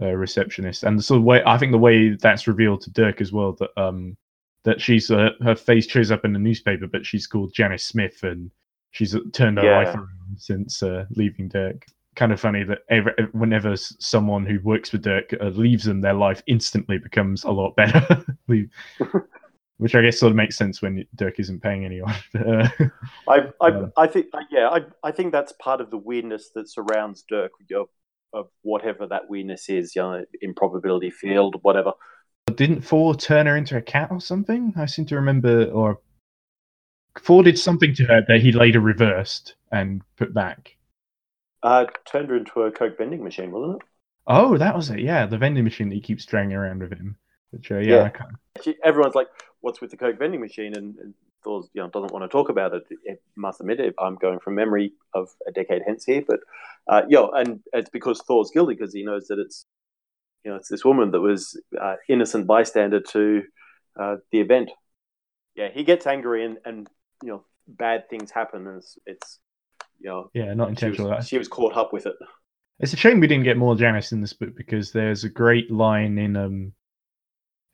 uh, 0.01 0.13
receptionist, 0.15 0.85
and 0.85 0.99
the 0.99 1.03
sort 1.03 1.19
of 1.19 1.25
way 1.25 1.43
I 1.45 1.59
think 1.59 1.73
the 1.73 1.77
way 1.79 2.11
that's 2.15 2.49
revealed 2.49 2.81
to 2.83 2.91
Dirk 2.91 3.21
as 3.21 3.31
well 3.31 3.53
that 3.61 3.71
um 3.77 4.17
that 4.65 4.81
she's 4.81 5.11
uh, 5.11 5.31
her 5.43 5.55
face 5.55 5.87
shows 5.87 6.11
up 6.11 6.25
in 6.25 6.33
the 6.33 6.39
newspaper, 6.39 6.87
but 6.87 7.05
she's 7.05 7.27
called 7.27 7.53
Janice 7.53 7.85
Smith, 7.85 8.23
and 8.23 8.51
she's 8.93 9.15
uh, 9.15 9.21
turned 9.35 9.59
her 9.59 9.65
Yeah. 9.65 9.85
life 9.85 9.95
around 9.95 10.09
since 10.39 10.83
uh, 10.83 11.05
leaving 11.11 11.49
Dirk. 11.49 11.85
Kind 12.17 12.33
of 12.33 12.41
funny 12.41 12.65
that 12.65 12.79
ever, 12.89 13.15
whenever 13.33 13.77
someone 13.77 14.47
who 14.47 14.61
works 14.61 14.89
for 14.89 14.99
Dirk 14.99 15.35
uh, 15.41 15.49
leaves 15.49 15.85
them, 15.85 16.01
their 16.01 16.15
life 16.15 16.43
instantly 16.47 16.97
becomes 16.99 17.45
a 17.45 17.51
lot 17.51 17.77
better. 17.77 18.25
Which 19.79 19.95
I 19.95 20.03
guess 20.03 20.19
sort 20.19 20.31
of 20.31 20.37
makes 20.37 20.57
sense 20.57 20.83
when 20.83 21.05
Dirk 21.15 21.39
isn't 21.39 21.61
paying 21.63 21.85
anyone. 21.85 22.15
Uh, 22.35 22.69
I 23.29 23.49
I, 23.61 23.85
I 23.97 24.07
think 24.07 24.27
yeah 24.51 24.69
I 24.69 24.81
I 25.03 25.13
think 25.13 25.33
that's 25.33 25.53
part 25.53 25.81
of 25.81 25.91
the 25.91 25.97
weirdness 25.99 26.51
that 26.55 26.69
surrounds 26.69 27.25
Dirk 27.29 27.53
know, 27.71 27.89
of 28.33 28.49
whatever 28.63 29.07
that 29.07 29.31
weirdness 29.31 29.69
is, 29.69 29.95
you 29.97 30.03
know, 30.03 30.25
improbability 30.41 31.11
field, 31.11 31.57
whatever. 31.63 31.93
didn't 32.55 32.83
Thor 32.83 33.15
turn 33.15 33.47
her 33.47 33.57
into 33.57 33.77
a 33.77 33.83
cat 33.83 34.09
or 34.11 34.21
something? 34.21 34.73
I 34.77 34.87
seem 34.87 35.07
to 35.07 35.15
remember, 35.17 35.65
or 35.67 36.01
Thor 37.21 37.43
did 37.43 37.59
something 37.59 37.95
to 37.95 38.05
her 38.05 38.23
that 38.29 38.41
he 38.41 38.53
later 38.53 38.81
reversed 38.81 39.55
and 39.73 40.03
put 40.17 40.35
back. 40.35 40.77
Uh, 41.63 41.87
turned 42.05 42.29
her 42.29 42.37
into 42.37 42.63
a 42.63 42.71
coke 42.71 42.97
vending 42.99 43.23
machine, 43.25 43.51
wasn't 43.51 43.77
it? 43.77 43.89
Oh, 44.27 44.57
that 44.59 44.77
was 44.77 44.91
it. 44.91 45.01
Yeah, 45.01 45.27
the 45.27 45.39
vending 45.39 45.65
machine 45.65 45.89
that 45.89 45.95
he 45.97 46.01
keeps 46.01 46.25
dragging 46.27 46.53
around 46.53 46.81
with 46.81 46.93
him. 46.93 47.17
Which, 47.51 47.73
uh, 47.73 47.79
yeah, 47.79 47.97
Yeah. 47.97 48.03
I 48.05 48.09
can't- 48.11 48.37
She, 48.63 48.77
everyone's 48.85 49.15
like, 49.15 49.29
"What's 49.61 49.81
with 49.81 49.91
the 49.91 49.97
coke 49.97 50.19
vending 50.19 50.41
machine?" 50.41 50.75
And, 50.77 50.99
and 50.99 51.15
Thor's, 51.45 51.69
you 51.73 51.83
know, 51.83 51.89
doesn't 51.89 52.13
want 52.13 52.25
to 52.25 52.29
talk 52.29 52.49
about 52.49 52.75
it. 52.75 52.85
It 53.05 53.23
must 53.37 53.61
admit 53.61 53.81
it. 53.81 53.95
I'm 53.99 54.17
going 54.17 54.41
from 54.41 54.55
memory 54.55 54.93
of 55.15 55.29
a 55.47 55.53
decade 55.53 55.83
hence 55.87 56.05
here, 56.05 56.23
but 56.27 56.41
uh, 56.89 57.03
yeah, 57.09 57.27
and 57.35 57.61
it's 57.73 57.91
because 57.91 58.21
Thor's 58.23 58.51
guilty 58.51 58.75
because 58.75 58.95
he 58.95 59.05
knows 59.05 59.29
that 59.29 59.39
it's, 59.39 59.65
you 60.45 60.51
know, 60.51 60.57
it's 60.57 60.69
this 60.69 60.85
woman 60.85 61.11
that 61.13 61.21
was 61.21 61.61
uh, 61.81 61.97
innocent 62.09 62.47
bystander 62.47 63.01
to 63.01 63.43
uh, 63.99 64.17
the 64.33 64.41
event. 64.41 64.71
Yeah, 65.55 65.69
he 65.73 65.85
gets 65.85 66.07
angry 66.07 66.45
and 66.45 66.59
and 66.65 66.89
you 67.23 67.29
know 67.31 67.45
bad 67.67 68.09
things 68.09 68.31
happen. 68.31 68.67
And 68.67 68.79
it's, 68.79 68.99
it's 69.07 69.39
you 70.01 70.09
know 70.09 70.31
yeah, 70.35 70.55
not 70.55 70.67
she 70.67 70.71
intentional. 70.71 71.11
was, 71.11 71.29
she 71.29 71.39
was 71.39 71.49
caught 71.49 71.77
up 71.77 71.93
with 71.93 72.07
it. 72.07 72.15
It's 72.81 72.93
a 72.93 72.97
shame 72.97 73.19
we 73.19 73.27
didn't 73.27 73.45
get 73.45 73.57
more 73.57 73.75
Janice 73.75 74.13
in 74.13 74.21
this 74.21 74.33
book 74.33 74.57
because 74.57 74.93
there's 74.93 75.25
a 75.25 75.29
great 75.29 75.71
line 75.71 76.17
in 76.19 76.37
um 76.37 76.73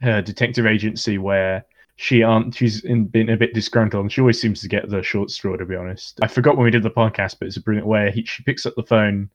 her 0.01 0.23
detective 0.23 0.67
agency 0.67 1.19
where 1.19 1.65
she 1.97 2.23
aren't 2.23 2.55
she's 2.55 2.85
in, 2.85 3.05
been 3.05 3.31
a 3.31 3.37
bit 3.37 3.55
disgruntled 3.55 4.03
and 4.03 4.13
she 4.13 4.21
always 4.21 4.41
seems 4.41 4.61
to 4.61 4.69
get 4.69 4.89
the 4.89 5.03
short 5.03 5.31
straw 5.31 5.57
to 5.57 5.65
be 5.65 5.77
honest. 5.77 6.19
I 6.23 6.27
forgot 6.27 6.57
when 6.57 6.65
we 6.65 6.71
did 6.71 6.83
the 6.83 6.91
podcast, 6.91 7.37
but 7.39 7.47
it's 7.47 7.57
a 7.57 7.63
brilliant 7.63 7.87
way. 7.87 8.11
He, 8.13 8.25
she 8.25 8.43
picks 8.43 8.67
up 8.67 8.75
the 8.77 8.83
phone 8.83 9.31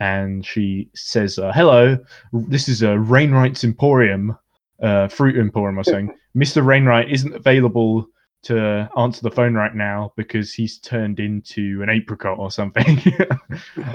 and 0.00 0.46
she 0.46 0.90
says, 0.94 1.38
uh, 1.38 1.52
"Hello, 1.52 1.98
this 2.32 2.68
is 2.68 2.82
a 2.82 2.92
uh, 2.92 2.94
Rainwright's 2.94 3.64
Emporium, 3.64 4.38
uh, 4.80 5.08
fruit 5.08 5.36
emporium." 5.36 5.76
I 5.76 5.80
was 5.80 5.88
saying, 5.88 6.14
Mister 6.34 6.62
Rainwright 6.62 7.10
isn't 7.10 7.34
available 7.34 8.06
to 8.42 8.88
answer 8.96 9.22
the 9.22 9.30
phone 9.30 9.54
right 9.54 9.74
now 9.74 10.12
because 10.16 10.54
he's 10.54 10.78
turned 10.78 11.18
into 11.18 11.80
an 11.82 11.90
apricot 11.90 12.38
or 12.38 12.52
something. 12.52 12.84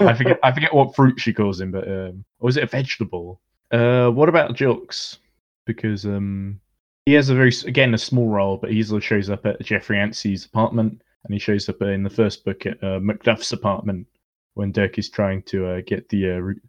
I 0.00 0.12
forget 0.12 0.38
I 0.42 0.52
forget 0.52 0.74
what 0.74 0.94
fruit 0.94 1.18
she 1.18 1.32
calls 1.32 1.58
him, 1.60 1.70
but 1.70 1.88
um, 1.88 2.24
or 2.40 2.50
is 2.50 2.58
it 2.58 2.64
a 2.64 2.66
vegetable? 2.66 3.40
Uh, 3.70 4.10
what 4.10 4.28
about 4.28 4.54
Jilks? 4.54 5.18
Because 5.64 6.04
um, 6.04 6.60
he 7.06 7.12
has 7.12 7.28
a 7.28 7.34
very 7.34 7.52
again 7.66 7.94
a 7.94 7.98
small 7.98 8.28
role, 8.28 8.56
but 8.56 8.70
he 8.70 8.82
shows 9.00 9.30
up 9.30 9.44
at 9.46 9.62
Geoffrey 9.62 9.98
Anstey's 9.98 10.46
apartment, 10.46 11.02
and 11.24 11.32
he 11.34 11.38
shows 11.38 11.68
up 11.68 11.82
in 11.82 12.02
the 12.02 12.10
first 12.10 12.44
book 12.44 12.66
at 12.66 12.82
uh, 12.82 12.98
Macduff's 12.98 13.52
apartment 13.52 14.06
when 14.54 14.72
Dirk 14.72 14.98
is 14.98 15.10
trying 15.10 15.42
to 15.42 15.66
uh, 15.66 15.80
get 15.86 16.08
the 16.08 16.30
uh, 16.30 16.36
re- 16.36 16.60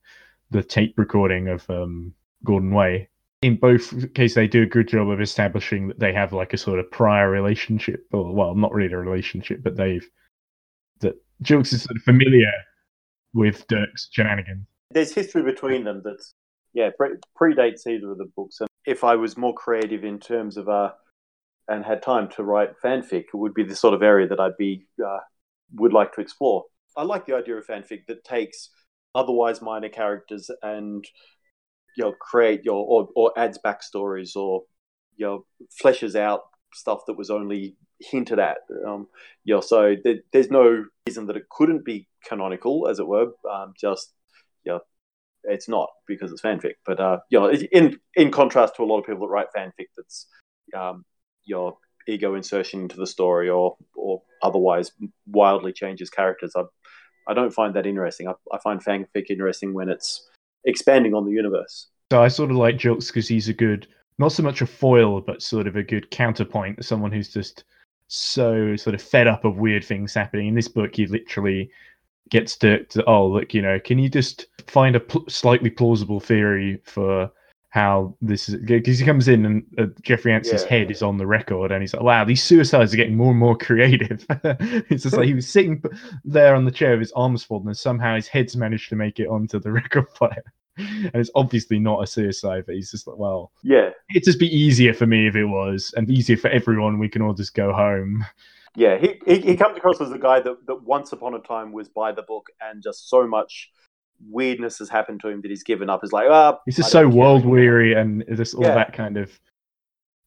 the 0.52 0.64
tape 0.64 0.96
recording 0.98 1.48
of 1.48 1.70
um, 1.70 2.14
Gordon 2.44 2.72
Way. 2.72 3.10
In 3.42 3.58
both 3.58 4.14
cases, 4.14 4.36
they 4.36 4.48
do 4.48 4.64
a 4.64 4.68
good 4.68 4.88
job 4.88 5.10
of 5.10 5.22
establishing 5.22 5.88
that 5.88 6.00
they 6.00 6.14
have 6.14 6.34
like 6.34 6.54
a 6.54 6.58
sort 6.58 6.80
of 6.80 6.90
prior 6.92 7.30
relationship, 7.30 8.06
or 8.12 8.34
well, 8.34 8.56
not 8.56 8.74
really 8.74 8.94
a 8.94 8.98
relationship, 8.98 9.62
but 9.64 9.78
they've 9.78 10.08
that 11.00 11.16
Jilks 11.44 11.74
is 11.74 11.84
sort 11.84 11.98
of 11.98 12.04
familiar 12.04 12.52
with 13.34 13.68
Dirk's 13.68 14.10
shenanigans. 14.12 14.66
there's 14.92 15.14
history 15.14 15.44
between 15.44 15.84
them 15.84 16.02
that 16.04 16.24
yeah 16.74 16.90
pre- 16.98 17.18
predates 17.40 17.86
either 17.88 18.12
of 18.12 18.18
the 18.18 18.32
books 18.36 18.60
and 18.62 18.70
if 18.86 19.04
i 19.04 19.16
was 19.16 19.38
more 19.38 19.54
creative 19.54 20.04
in 20.04 20.20
terms 20.20 20.58
of 20.58 20.70
uh 20.70 20.92
and 21.68 21.84
had 21.84 22.02
time 22.02 22.30
to 22.30 22.44
write 22.44 22.70
fanfic 22.84 23.26
it 23.34 23.38
would 23.38 23.54
be 23.54 23.64
the 23.64 23.76
sort 23.76 23.94
of 23.94 24.04
area 24.04 24.28
that 24.28 24.40
i'd 24.40 24.58
be 24.58 24.86
uh, 25.06 25.20
would 25.74 25.94
like 25.94 26.14
to 26.14 26.22
explore. 26.22 26.64
I 26.98 27.04
like 27.04 27.26
the 27.26 27.36
idea 27.36 27.56
of 27.56 27.68
fanfic 27.68 28.06
that 28.08 28.24
takes 28.24 28.70
otherwise 29.14 29.62
minor 29.62 29.90
characters 29.90 30.50
and 30.62 31.06
you 31.98 32.04
know 32.04 32.14
create 32.20 32.62
your 32.64 32.86
or, 32.86 33.10
or 33.16 33.38
adds 33.38 33.60
backstories 33.64 34.36
or 34.36 34.64
you 35.16 35.26
know 35.26 35.46
fleshes 35.82 36.16
out 36.16 36.42
stuff 36.74 37.02
that 37.08 37.18
was 37.18 37.30
only 37.30 37.76
hinted 38.00 38.40
at. 38.40 38.58
Um 38.88 39.08
you 39.44 39.56
know 39.56 39.62
so 39.62 39.96
there, 40.04 40.18
there's 40.32 40.50
no 40.50 40.86
reason 41.08 41.28
that 41.28 41.38
it 41.38 41.50
couldn't 41.50 41.86
be 41.86 42.08
canonical 42.26 42.88
as 42.88 43.00
it 43.00 43.08
were 43.08 43.32
um 43.52 43.74
just 43.80 44.14
you 44.64 44.74
know 44.74 44.80
it's 45.48 45.68
not 45.68 45.90
because 46.08 46.32
it's 46.32 46.42
fanfic 46.42 46.74
but 46.86 47.00
uh 47.00 47.20
you 47.30 47.40
know 47.40 47.50
in 47.50 47.98
in 48.16 48.32
contrast 48.32 48.76
to 48.76 48.84
a 48.84 48.86
lot 48.86 49.00
of 49.00 49.06
people 49.06 49.22
that 49.22 49.32
write 49.32 49.48
fanfic 49.56 49.88
that's 49.96 50.28
um 50.76 51.06
your 51.46 51.78
ego 52.08 52.36
insertion 52.36 52.82
into 52.82 52.98
the 52.98 53.08
story 53.08 53.50
or 53.50 53.76
or 53.96 54.22
otherwise 54.42 54.92
wildly 55.28 55.74
changes 55.74 56.10
characters 56.10 56.54
i 56.56 56.64
i 57.28 57.34
don't 57.34 57.54
find 57.54 57.74
that 57.76 57.86
interesting 57.86 58.28
i, 58.28 58.34
I 58.52 58.60
find 58.60 58.84
fanfic 58.84 59.30
interesting 59.30 59.74
when 59.74 59.90
it's 59.90 60.28
expanding 60.66 61.14
on 61.14 61.26
the 61.26 61.32
universe 61.32 61.88
So 62.12 62.22
I 62.22 62.28
sort 62.28 62.52
of 62.52 62.58
like 62.58 62.78
Jilks 62.78 63.08
because 63.08 63.28
he's 63.28 63.50
a 63.50 63.54
good, 63.54 63.88
not 64.20 64.32
so 64.32 64.44
much 64.44 64.62
a 64.62 64.68
foil, 64.68 65.22
but 65.22 65.42
sort 65.42 65.68
of 65.68 65.76
a 65.76 65.84
good 65.84 66.10
counterpoint. 66.12 66.86
Someone 66.86 67.12
who's 67.12 67.34
just 67.34 67.64
so 68.08 68.76
sort 68.76 68.94
of 68.94 69.02
fed 69.02 69.28
up 69.28 69.44
of 69.46 69.58
weird 69.58 69.84
things 69.84 70.14
happening. 70.14 70.48
In 70.48 70.56
this 70.56 70.68
book, 70.68 70.96
he 70.96 71.08
literally 71.08 71.72
gets 72.30 72.58
Dirk 72.58 72.90
to, 72.90 73.04
oh, 73.06 73.28
look, 73.28 73.54
you 73.54 73.62
know, 73.62 73.80
can 73.80 73.98
you 73.98 74.10
just 74.10 74.48
find 74.68 74.96
a 74.96 75.00
pl- 75.00 75.26
slightly 75.30 75.70
plausible 75.70 76.20
theory 76.20 76.82
for 76.86 77.32
how 77.70 78.16
this 78.22 78.48
is 78.48 78.56
because 78.62 79.00
he 79.00 79.06
comes 79.06 79.28
in 79.28 79.46
and 79.46 79.64
uh, 79.78 79.86
Geoffrey 80.02 80.32
Anstey's 80.32 80.64
Yeah. 80.64 80.70
head 80.70 80.92
is 80.92 81.02
on 81.02 81.18
the 81.18 81.28
record, 81.28 81.72
and 81.74 81.82
he's 81.82 81.94
like, 81.94 82.04
"Wow, 82.04 82.24
these 82.24 82.42
suicides 82.42 82.94
are 82.94 82.98
getting 82.98 83.18
more 83.18 83.32
and 83.32 83.40
more 83.40 83.58
creative." 83.58 84.26
it's 84.90 85.04
just 85.04 85.18
like 85.18 85.28
he 85.28 85.34
was 85.34 85.48
sitting 85.50 85.84
there 86.24 86.56
on 86.56 86.64
the 86.64 86.72
chair 86.72 86.92
with 86.92 87.02
his 87.02 87.12
arms 87.18 87.44
folded, 87.44 87.68
and 87.68 87.78
somehow 87.78 88.16
his 88.16 88.28
head's 88.30 88.56
managed 88.56 88.88
to 88.90 88.96
make 88.96 89.20
it 89.20 89.28
onto 89.28 89.60
the 89.60 89.72
record 89.82 90.10
player. 90.14 90.44
And 90.78 91.16
it's 91.16 91.32
obviously 91.36 91.80
not 91.80 92.04
a 92.04 92.08
suicide, 92.08 92.64
but 92.66 92.76
he's 92.76 92.92
just 92.92 93.08
like, 93.08 93.18
well, 93.18 93.52
Yeah, 93.64 93.90
it'd 94.10 94.24
just 94.24 94.40
be 94.40 94.48
easier 94.54 94.94
for 94.94 95.06
me 95.06 95.28
if 95.28 95.36
it 95.36 95.46
was, 95.46 95.94
and 95.98 96.10
easier 96.10 96.38
for 96.38 96.50
everyone. 96.50 96.98
We 97.00 97.10
can 97.10 97.22
all 97.22 97.34
just 97.34 97.56
go 97.56 97.74
home. 97.74 98.26
yeah. 98.76 98.98
He, 98.98 99.20
he 99.26 99.40
he 99.42 99.58
comes 99.58 99.76
across 99.78 100.00
as 100.00 100.12
a 100.14 100.18
guy 100.18 100.40
that, 100.40 100.66
that 100.68 100.84
once 100.84 101.12
upon 101.12 101.34
a 101.34 101.40
time 101.40 101.74
was 101.74 101.90
by 101.90 102.14
the 102.14 102.24
book, 102.24 102.48
and 102.62 102.82
just 102.82 103.10
so 103.10 103.28
much 103.28 103.70
weirdness 104.30 104.80
has 104.80 104.90
happened 104.90 105.22
to 105.22 105.28
him 105.30 105.42
that 105.42 105.50
he's 105.50 105.64
given 105.64 105.90
up. 105.90 106.04
Is 106.04 106.14
like, 106.14 106.28
ah, 106.30 106.58
He's 106.66 106.78
just 106.78 106.92
so 106.92 107.08
world 107.08 107.46
weary 107.46 107.94
and 107.94 108.24
just 108.36 108.56
all 108.56 108.64
Yeah. 108.64 108.76
that 108.76 108.94
kind 108.94 109.18
of 109.18 109.40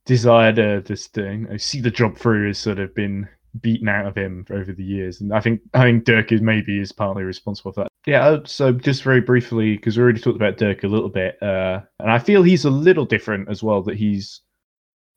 desire 0.05 0.53
to 0.53 0.81
just 0.83 1.19
uh, 1.19 1.23
you 1.23 1.39
know, 1.49 1.57
see 1.57 1.81
the 1.81 1.91
job 1.91 2.17
through 2.17 2.49
has 2.49 2.59
sort 2.59 2.79
of 2.79 2.95
been 2.95 3.29
beaten 3.61 3.89
out 3.89 4.07
of 4.07 4.17
him 4.17 4.45
over 4.51 4.73
the 4.73 4.85
years. 4.85 5.21
And 5.21 5.33
I 5.33 5.41
think 5.41 5.61
I 5.75 5.83
think 5.83 6.05
Dirk 6.05 6.33
is 6.33 6.41
maybe 6.41 6.79
is 6.79 6.93
partly 6.93 7.23
responsible 7.25 7.73
for 7.73 7.85
that. 7.85 7.89
Yeah. 8.07 8.25
uh, 8.27 8.41
So 8.45 8.73
just 8.73 9.03
very 9.03 9.21
briefly, 9.21 9.77
because 9.77 9.97
we 9.97 10.03
already 10.03 10.21
talked 10.21 10.37
about 10.37 10.57
Dirk 10.59 10.85
a 10.85 10.89
little 10.89 11.09
bit, 11.11 11.43
uh, 11.43 11.81
and 11.99 12.11
I 12.11 12.19
feel 12.19 12.43
he's 12.43 12.65
a 12.65 12.71
little 12.71 13.05
different 13.05 13.49
as 13.49 13.63
well. 13.63 13.83
That 13.83 13.97
he's 13.97 14.41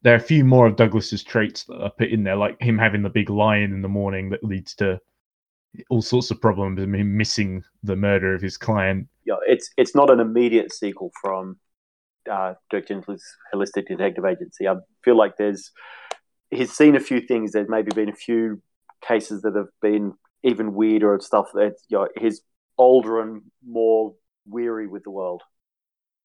there 0.04 0.13
are 0.13 0.18
a 0.18 0.20
few 0.20 0.44
more 0.44 0.66
of 0.66 0.75
Douglas's 0.78 1.24
traits 1.24 1.63
that 1.66 1.80
are 1.80 1.92
put 1.92 2.10
in 2.10 2.24
there, 2.24 2.36
like 2.36 2.60
him 2.60 2.78
having 2.78 3.04
the 3.04 3.10
big 3.10 3.30
lion 3.30 3.72
in 3.72 3.82
the 3.84 3.88
morning 3.88 4.30
that 4.32 4.44
leads 4.44 4.74
to 4.75 5.00
all 5.90 6.01
sorts 6.01 6.32
of 6.32 6.42
problems 6.42 6.82
and 6.82 6.96
him 6.96 7.18
missing 7.18 7.63
the 7.84 7.96
murder 7.96 8.34
of 8.34 8.42
his 8.42 8.58
client. 8.58 9.08
Yeah, 9.25 9.36
it's 9.48 9.70
it's 9.78 9.96
not 9.96 10.10
an 10.10 10.20
immediate 10.20 10.74
sequel 10.74 11.12
from 11.22 11.58
uh, 12.30 12.54
Dirk 12.70 12.88
Gently's 12.88 13.24
Holistic 13.54 13.88
Detective 13.88 14.25
Agency. 14.25 14.68
I 14.68 14.75
feel 15.04 15.18
like 15.18 15.38
there's 15.38 15.72
he's 16.50 16.74
seen 16.74 16.96
a 16.96 17.00
few 17.00 17.22
things. 17.22 17.51
There's 17.51 17.70
maybe 17.70 17.92
been 17.94 18.10
a 18.10 18.16
few 18.16 18.62
cases 19.01 19.42
that 19.42 19.56
have 19.56 19.70
been 19.82 20.13
even 20.44 20.74
weirder 20.74 21.13
and 21.13 21.24
stuff 21.24 21.48
that 21.54 21.75
you 21.88 22.00
know, 22.00 22.08
he's 22.20 22.42
older 22.78 23.22
and 23.22 23.42
more 23.66 24.13
weary 24.46 24.88
with 24.88 25.04
the 25.04 25.12
world. 25.12 25.42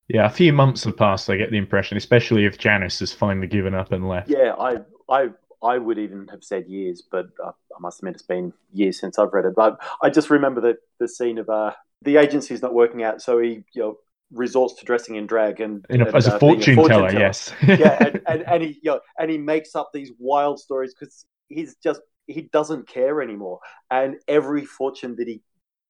Yeah, 0.08 0.26
a 0.26 0.30
few 0.30 0.52
months 0.52 0.84
have 0.84 0.96
passed. 0.96 1.28
I 1.28 1.36
get 1.36 1.50
the 1.50 1.58
impression, 1.58 1.96
especially 1.96 2.44
if 2.44 2.58
Janice 2.58 3.00
has 3.00 3.12
finally 3.12 3.48
given 3.48 3.74
up 3.74 3.92
and 3.92 4.08
left. 4.08 4.30
Yeah, 4.30 4.54
I 4.58 4.78
I 5.08 5.30
I 5.66 5.78
would 5.78 5.98
even 5.98 6.28
have 6.28 6.44
said 6.44 6.66
years, 6.68 7.02
but 7.10 7.26
uh, 7.44 7.48
I 7.50 7.80
must 7.80 7.98
admit 7.98 8.14
it's 8.14 8.22
been 8.22 8.52
years 8.72 9.00
since 9.00 9.18
I've 9.18 9.32
read 9.32 9.44
it. 9.44 9.54
But 9.54 9.78
I 10.02 10.10
just 10.10 10.30
remember 10.30 10.60
the 10.60 10.76
the 10.98 11.08
scene 11.08 11.38
of 11.38 11.48
uh, 11.48 11.72
the 12.02 12.16
agency's 12.16 12.62
not 12.62 12.74
working 12.74 13.02
out, 13.02 13.20
so 13.20 13.38
he 13.38 13.64
you 13.74 13.82
know 13.82 13.96
resorts 14.32 14.74
to 14.74 14.84
dressing 14.84 15.16
in 15.16 15.26
drag 15.26 15.60
and, 15.60 15.86
In 15.88 16.02
a, 16.02 16.06
and, 16.06 16.16
as 16.16 16.26
a 16.26 16.34
uh, 16.34 16.38
being 16.38 16.60
fortune, 16.60 16.88
teller, 16.88 17.12
yes. 17.12 17.52
yeah, 17.62 17.96
and, 18.04 18.22
and, 18.26 18.42
and 18.42 18.62
he 18.62 18.68
you 18.82 18.92
know, 18.92 19.00
and 19.18 19.30
he 19.30 19.38
makes 19.38 19.74
up 19.74 19.90
these 19.92 20.12
wild 20.18 20.58
stories 20.58 20.94
because 20.94 21.26
he's 21.48 21.76
just 21.82 22.00
he 22.26 22.42
doesn't 22.42 22.88
care 22.88 23.22
anymore, 23.22 23.60
and 23.90 24.16
every 24.28 24.64
fortune 24.64 25.16
that 25.16 25.28
he 25.28 25.42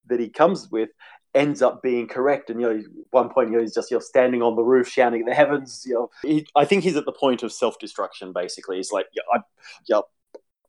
that 0.07 0.21
he 0.21 0.29
comes 0.29 0.69
with 0.71 0.91
ends 1.37 1.63
up 1.63 1.83
being 1.83 2.09
correct. 2.09 2.51
And 2.51 2.61
you 2.61 2.67
know, 2.67 2.83
one 3.11 3.29
point, 3.29 3.51
you 3.51 3.57
know, 3.57 3.63
he's 3.63 3.75
just 3.75 3.91
you 3.91 3.97
know 3.97 4.01
standing 4.01 4.43
on 4.43 4.57
the 4.57 4.63
roof 4.63 4.89
shouting 4.89 5.21
at 5.21 5.27
the 5.27 5.35
heavens. 5.35 5.85
You 5.87 5.95
know, 5.95 6.11
he, 6.23 6.47
I 6.57 6.65
think 6.65 6.83
he's 6.83 6.97
at 6.97 7.05
the 7.05 7.13
point 7.13 7.43
of 7.43 7.53
self 7.53 7.79
destruction. 7.79 8.33
Basically, 8.33 8.77
he's 8.77 8.91
like, 8.91 9.07
yeah, 9.15 9.23
I, 9.33 9.41
yeah, 9.87 10.01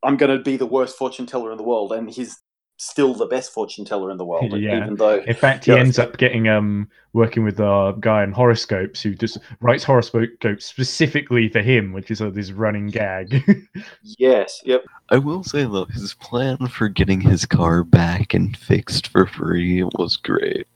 I'm 0.04 0.18
going 0.18 0.38
to 0.38 0.44
be 0.44 0.58
the 0.58 0.66
worst 0.66 0.98
fortune 0.98 1.26
teller 1.26 1.52
in 1.52 1.58
the 1.58 1.64
world, 1.64 1.94
and 1.94 2.10
he's 2.10 2.38
still 2.78 3.14
the 3.16 3.26
best 3.26 3.52
fortune 3.52 3.84
teller 3.86 4.12
in 4.12 4.18
the 4.18 4.26
world, 4.26 4.52
Yeah. 4.58 4.78
even 4.84 4.96
though 4.96 5.20
In 5.24 5.34
fact, 5.34 5.66
he 5.66 5.72
ends 5.72 5.98
up 6.00 6.18
getting 6.18 6.48
um 6.48 6.88
working 7.14 7.44
with 7.44 7.60
a 7.60 7.96
guy 8.00 8.24
in 8.24 8.32
horoscopes 8.32 9.02
who 9.02 9.16
just 9.16 9.40
writes 9.62 9.84
horoscopes 9.84 10.66
specifically 10.66 11.50
for 11.50 11.62
him, 11.62 11.92
which 11.92 12.12
is 12.12 12.22
uh, 12.22 12.30
this 12.30 12.52
running 12.52 12.88
gag. 12.88 13.44
yes, 14.04 14.62
yep, 14.64 14.84
I 15.10 15.18
will 15.18 15.44
say 15.44 15.64
though, 15.64 15.86
his 15.86 16.14
plan 16.14 16.58
for 16.68 16.88
getting 16.90 17.20
his 17.22 17.46
car 17.46 17.84
back 17.84 18.34
and 18.34 18.56
fixed 18.56 19.08
for 19.08 19.26
free 19.26 19.84
was 19.98 20.16
great. 20.18 20.68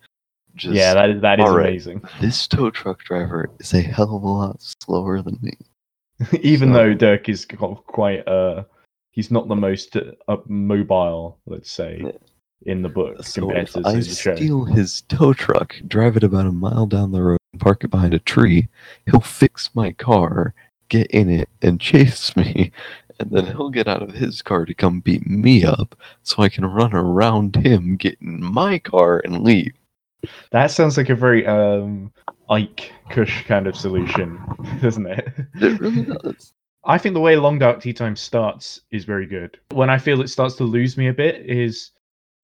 Just, 0.56 0.74
yeah, 0.76 0.94
that 0.96 1.10
is 1.12 1.22
that 1.22 1.40
is 1.40 1.46
All 1.46 1.56
right. 1.58 1.68
amazing. 1.70 2.02
this 2.20 2.46
tow 2.48 2.70
truck 2.72 3.04
driver 3.04 3.50
is 3.60 3.74
a 3.74 3.82
hell 3.82 4.16
of 4.16 4.24
a 4.24 4.28
lot 4.28 4.58
slower 4.82 5.22
than 5.22 5.38
me. 5.42 5.58
Even 6.42 6.70
So- 6.70 6.74
though 6.74 6.94
Dirk 6.94 7.30
is 7.30 7.46
qu- 7.46 7.76
quite 7.88 8.28
uh, 8.28 8.64
he's 9.12 9.32
not 9.32 9.48
the 9.48 9.56
most 9.56 9.96
uh, 9.96 10.38
mobile, 10.48 11.38
let's 11.46 11.72
say, 11.72 12.04
in 12.66 12.82
the 12.82 12.90
book 12.90 13.24
So 13.24 13.42
compared 13.42 13.68
if 13.68 13.74
to 13.74 13.82
I 13.86 13.96
the 13.96 14.04
show. 14.04 14.36
steal 14.36 14.66
his 14.66 15.02
tow 15.02 15.34
truck, 15.34 15.76
drive 15.88 16.18
it 16.18 16.24
about 16.24 16.46
a 16.48 16.52
mile 16.52 16.86
down 16.86 17.12
the 17.12 17.22
road, 17.22 17.38
and 17.54 17.62
park 17.62 17.84
it 17.84 17.90
behind 17.92 18.14
a 18.14 18.20
tree, 18.20 18.68
he'll 19.06 19.20
fix 19.22 19.70
my 19.76 19.92
car, 19.92 20.54
get 20.90 21.08
in 21.08 21.30
it, 21.30 21.50
and 21.62 21.80
chase 21.90 22.36
me. 22.36 22.72
And 23.20 23.30
then 23.30 23.46
he'll 23.46 23.70
get 23.70 23.88
out 23.88 24.02
of 24.02 24.14
his 24.14 24.42
car 24.42 24.66
to 24.66 24.74
come 24.74 25.00
beat 25.00 25.28
me 25.28 25.64
up 25.64 25.96
so 26.24 26.42
I 26.42 26.50
can 26.50 26.66
run 26.66 26.94
around 26.94 27.56
him, 27.56 27.96
get 27.96 28.18
in 28.20 28.44
my 28.44 28.80
car, 28.80 29.22
and 29.24 29.44
leave. 29.44 29.74
That 30.52 30.72
sounds 30.72 30.98
like 30.98 31.10
a 31.10 31.16
very 31.16 31.46
um 31.46 32.12
Ike 32.50 32.92
Kush 33.12 33.44
kind 33.46 33.68
of 33.68 33.76
solution, 33.76 34.40
doesn't 34.82 35.06
it? 35.06 35.28
It 35.56 35.80
really 35.80 36.04
does. 36.06 36.52
I 36.84 36.98
think 36.98 37.14
the 37.14 37.20
way 37.20 37.36
Long 37.36 37.60
Dark 37.60 37.82
Tea 37.82 37.94
Time 37.94 38.16
starts 38.16 38.82
is 38.92 39.06
very 39.06 39.28
good. 39.28 39.60
When 39.72 39.90
I 39.90 40.00
feel 40.00 40.22
it 40.22 40.30
starts 40.30 40.56
to 40.56 40.64
lose 40.64 40.98
me 40.98 41.08
a 41.08 41.14
bit 41.14 41.46
is 41.46 41.92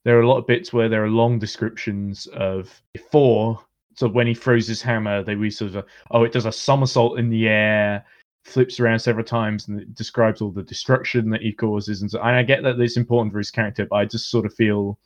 there 0.06 0.18
are 0.18 0.22
a 0.22 0.28
lot 0.28 0.38
of 0.38 0.48
bits 0.48 0.72
where 0.72 0.90
there 0.90 1.04
are 1.04 1.10
long 1.10 1.40
descriptions 1.40 2.28
of 2.28 2.82
before. 2.94 3.60
So 3.96 4.08
when 4.08 4.28
he 4.28 4.36
throws 4.36 4.68
his 4.68 4.82
hammer, 4.82 5.24
they 5.24 5.36
we 5.36 5.50
sort 5.50 5.74
of 5.74 5.86
oh 6.12 6.24
it 6.24 6.32
does 6.32 6.46
a 6.46 6.52
somersault 6.52 7.18
in 7.18 7.30
the 7.30 7.48
air, 7.48 8.06
flips 8.46 8.80
around 8.80 9.00
several 9.00 9.26
times, 9.26 9.68
and 9.68 9.82
it 9.82 9.96
describes 9.96 10.40
all 10.40 10.52
the 10.52 10.62
destruction 10.62 11.32
that 11.32 11.42
he 11.42 11.52
causes. 11.52 12.02
And 12.02 12.12
so 12.12 12.20
and 12.20 12.36
I 12.36 12.44
get 12.44 12.62
that 12.62 12.80
it's 12.80 12.98
important 12.98 13.34
for 13.34 13.40
his 13.40 13.52
character, 13.52 13.88
but 13.90 13.96
I 13.96 14.06
just 14.06 14.30
sort 14.30 14.46
of 14.46 14.54
feel 14.54 15.00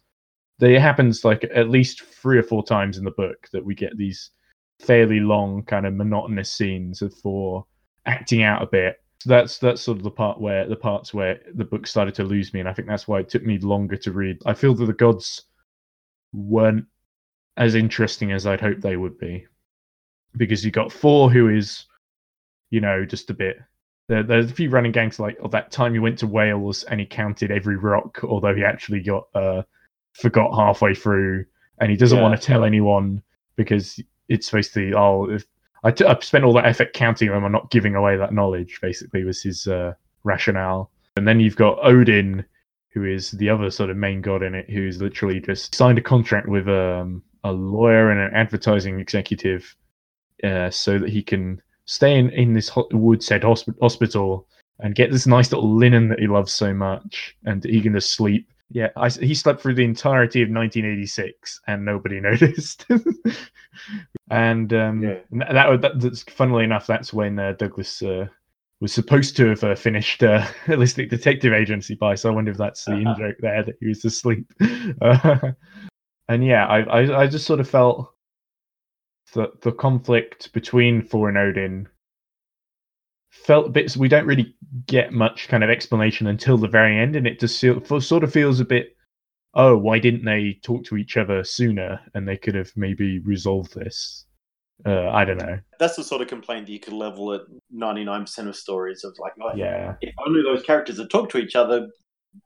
that 0.59 0.69
it 0.71 0.81
happens 0.81 1.23
like 1.23 1.49
at 1.55 1.69
least 1.69 2.01
three 2.01 2.37
or 2.37 2.43
four 2.43 2.63
times 2.63 2.97
in 2.97 3.05
the 3.05 3.11
book 3.11 3.47
that 3.53 3.63
we 3.63 3.75
get 3.75 3.97
these 3.97 4.31
fairly 4.79 5.21
long 5.21 5.63
kind 5.63 5.85
of 5.85 5.93
monotonous 5.93 6.51
scenes 6.51 7.01
of 7.01 7.13
for 7.13 7.65
acting 8.05 8.43
out 8.43 8.61
a 8.61 8.65
bit 8.65 9.00
that's 9.29 9.57
that's 9.59 9.81
sort 9.81 9.97
of 9.97 10.03
the 10.03 10.11
part 10.11 10.39
where 10.39 10.67
the 10.67 10.75
parts 10.75 11.13
where 11.13 11.39
the 11.53 11.65
book 11.65 11.85
started 11.87 12.15
to 12.15 12.23
lose 12.23 12.53
me, 12.53 12.59
and 12.59 12.69
I 12.69 12.73
think 12.73 12.87
that's 12.87 13.07
why 13.07 13.19
it 13.19 13.29
took 13.29 13.43
me 13.43 13.57
longer 13.59 13.97
to 13.97 14.11
read. 14.11 14.37
I 14.45 14.53
feel 14.53 14.73
that 14.75 14.85
the 14.85 14.93
gods 14.93 15.43
weren't 16.33 16.85
as 17.57 17.75
interesting 17.75 18.31
as 18.31 18.47
I'd 18.47 18.61
hoped 18.61 18.81
they 18.81 18.97
would 18.97 19.17
be, 19.19 19.45
because 20.37 20.63
you 20.65 20.71
got 20.71 20.91
Thor 20.93 21.29
who 21.29 21.49
is, 21.49 21.85
you 22.69 22.81
know, 22.81 23.05
just 23.05 23.29
a 23.29 23.33
bit. 23.33 23.57
There, 24.07 24.23
there's 24.23 24.51
a 24.51 24.53
few 24.53 24.69
running 24.69 24.91
gangs 24.91 25.19
like 25.19 25.37
of 25.43 25.51
that 25.51 25.71
time 25.71 25.93
he 25.93 25.99
went 25.99 26.17
to 26.19 26.27
Wales 26.27 26.83
and 26.85 26.99
he 26.99 27.05
counted 27.05 27.51
every 27.51 27.77
rock, 27.77 28.23
although 28.23 28.55
he 28.55 28.63
actually 28.63 29.01
got 29.01 29.27
uh 29.35 29.63
forgot 30.13 30.55
halfway 30.55 30.93
through, 30.95 31.45
and 31.79 31.91
he 31.91 31.97
doesn't 31.97 32.17
Yeah. 32.17 32.23
want 32.23 32.39
to 32.39 32.45
tell 32.45 32.63
anyone 32.63 33.21
because 33.55 33.99
it's 34.29 34.47
supposed 34.47 34.73
to. 34.73 34.93
Oh, 34.93 35.29
if 35.29 35.45
I, 35.83 35.91
t- 35.91 36.05
I 36.05 36.17
spent 36.19 36.43
all 36.43 36.53
that 36.53 36.65
effort 36.65 36.93
counting 36.93 37.29
them 37.29 37.43
and 37.43 37.51
not 37.51 37.71
giving 37.71 37.95
away 37.95 38.17
that 38.17 38.33
knowledge. 38.33 38.79
Basically, 38.81 39.23
was 39.23 39.41
his 39.41 39.67
uh, 39.67 39.93
rationale. 40.23 40.91
And 41.17 41.27
then 41.27 41.39
you've 41.39 41.55
got 41.55 41.79
Odin, 41.83 42.45
who 42.93 43.05
is 43.05 43.31
the 43.31 43.49
other 43.49 43.71
sort 43.71 43.89
of 43.89 43.97
main 43.97 44.21
god 44.21 44.43
in 44.43 44.55
it, 44.55 44.69
who's 44.69 45.01
literally 45.01 45.39
just 45.39 45.75
signed 45.75 45.97
a 45.97 46.01
contract 46.01 46.47
with 46.47 46.67
um, 46.67 47.23
a 47.43 47.51
lawyer 47.51 48.11
and 48.11 48.19
an 48.19 48.33
advertising 48.33 48.99
executive, 48.99 49.75
uh, 50.43 50.69
so 50.69 50.99
that 50.99 51.09
he 51.09 51.21
can 51.23 51.61
stay 51.85 52.17
in 52.17 52.29
in 52.31 52.53
this 52.53 52.69
ho- 52.69 52.87
Woodshead 52.91 53.41
hosp- 53.41 53.79
hospital 53.81 54.47
and 54.79 54.95
get 54.95 55.11
this 55.11 55.27
nice 55.27 55.51
little 55.51 55.75
linen 55.75 56.09
that 56.09 56.19
he 56.19 56.27
loves 56.27 56.53
so 56.53 56.73
much, 56.73 57.35
and 57.45 57.63
he 57.63 57.81
can 57.81 57.93
just 57.93 58.13
sleep. 58.13 58.47
Yeah, 58.73 58.89
I, 58.95 59.09
he 59.09 59.35
slept 59.35 59.61
through 59.61 59.75
the 59.75 59.83
entirety 59.83 60.41
of 60.41 60.49
1986, 60.49 61.61
and 61.67 61.83
nobody 61.85 62.19
noticed. 62.29 62.85
and 64.29 64.73
um, 64.73 65.01
Yeah. 65.03 65.19
that, 65.31 65.53
that, 65.53 65.81
that 65.81 65.99
that's 66.01 66.23
funnily 66.23 66.63
enough, 66.63 66.87
that's 66.87 67.13
when 67.13 67.37
uh, 67.39 67.53
Douglas 67.53 68.01
uh, 68.01 68.27
was 68.79 68.93
supposed 68.93 69.35
to 69.37 69.47
have 69.49 69.63
uh, 69.63 69.75
finished 69.75 70.23
uh, 70.23 70.41
Holistic 70.65 71.09
Detective 71.09 71.53
Agency 71.53 71.95
by. 71.95 72.15
So 72.15 72.29
I 72.29 72.33
wonder 72.33 72.51
if 72.51 72.57
that's 72.57 72.85
the 72.85 72.93
in 72.93 73.07
Uh-huh. 73.07 73.19
joke 73.27 73.35
there 73.39 73.63
that 73.63 73.75
he 73.79 73.87
was 73.89 74.05
asleep. 74.05 74.45
Uh, 75.01 75.51
and 76.29 76.45
yeah, 76.45 76.65
I, 76.65 76.79
I 77.01 77.21
I 77.23 77.27
just 77.27 77.45
sort 77.45 77.59
of 77.59 77.69
felt 77.69 78.13
that 79.33 79.61
the 79.61 79.71
conflict 79.71 80.51
between 80.53 81.01
Thor 81.01 81.29
and 81.29 81.37
Odin 81.37 81.87
felt 83.31 83.73
bits. 83.73 83.97
We 83.97 84.07
don't 84.07 84.27
really 84.27 84.55
get 84.85 85.11
much 85.11 85.47
kind 85.47 85.63
of 85.63 85.69
explanation 85.69 86.27
until 86.27 86.57
the 86.57 86.67
very 86.67 86.97
end, 86.99 87.15
and 87.15 87.25
it 87.25 87.39
just 87.39 87.59
sort 87.59 88.23
of 88.23 88.31
feels 88.33 88.59
a 88.59 88.65
bit. 88.65 88.95
Oh, 89.53 89.75
why 89.75 89.99
didn't 89.99 90.23
they 90.23 90.59
talk 90.63 90.85
to 90.85 90.95
each 90.97 91.17
other 91.17 91.43
sooner? 91.43 91.99
And 92.13 92.27
they 92.27 92.37
could 92.37 92.55
have 92.55 92.71
maybe 92.75 93.19
resolved 93.19 93.73
this. 93.73 94.25
Uh, 94.85 95.09
I 95.09 95.25
don't 95.25 95.37
know. 95.37 95.59
that's 95.77 95.95
the 95.95 96.03
sort 96.03 96.21
of 96.21 96.27
complaint 96.27 96.65
that 96.65 96.71
you 96.71 96.79
could 96.79 96.93
level 96.93 97.33
at 97.33 97.41
99% 97.75 98.47
of 98.47 98.55
stories 98.55 99.03
of 99.03 99.13
like, 99.19 99.33
oh, 99.41 99.51
Yeah, 99.55 99.95
if 100.01 100.13
only 100.25 100.41
those 100.41 100.63
characters 100.63 100.97
had 100.97 101.09
talked 101.09 101.31
to 101.33 101.37
each 101.37 101.55
other, 101.55 101.87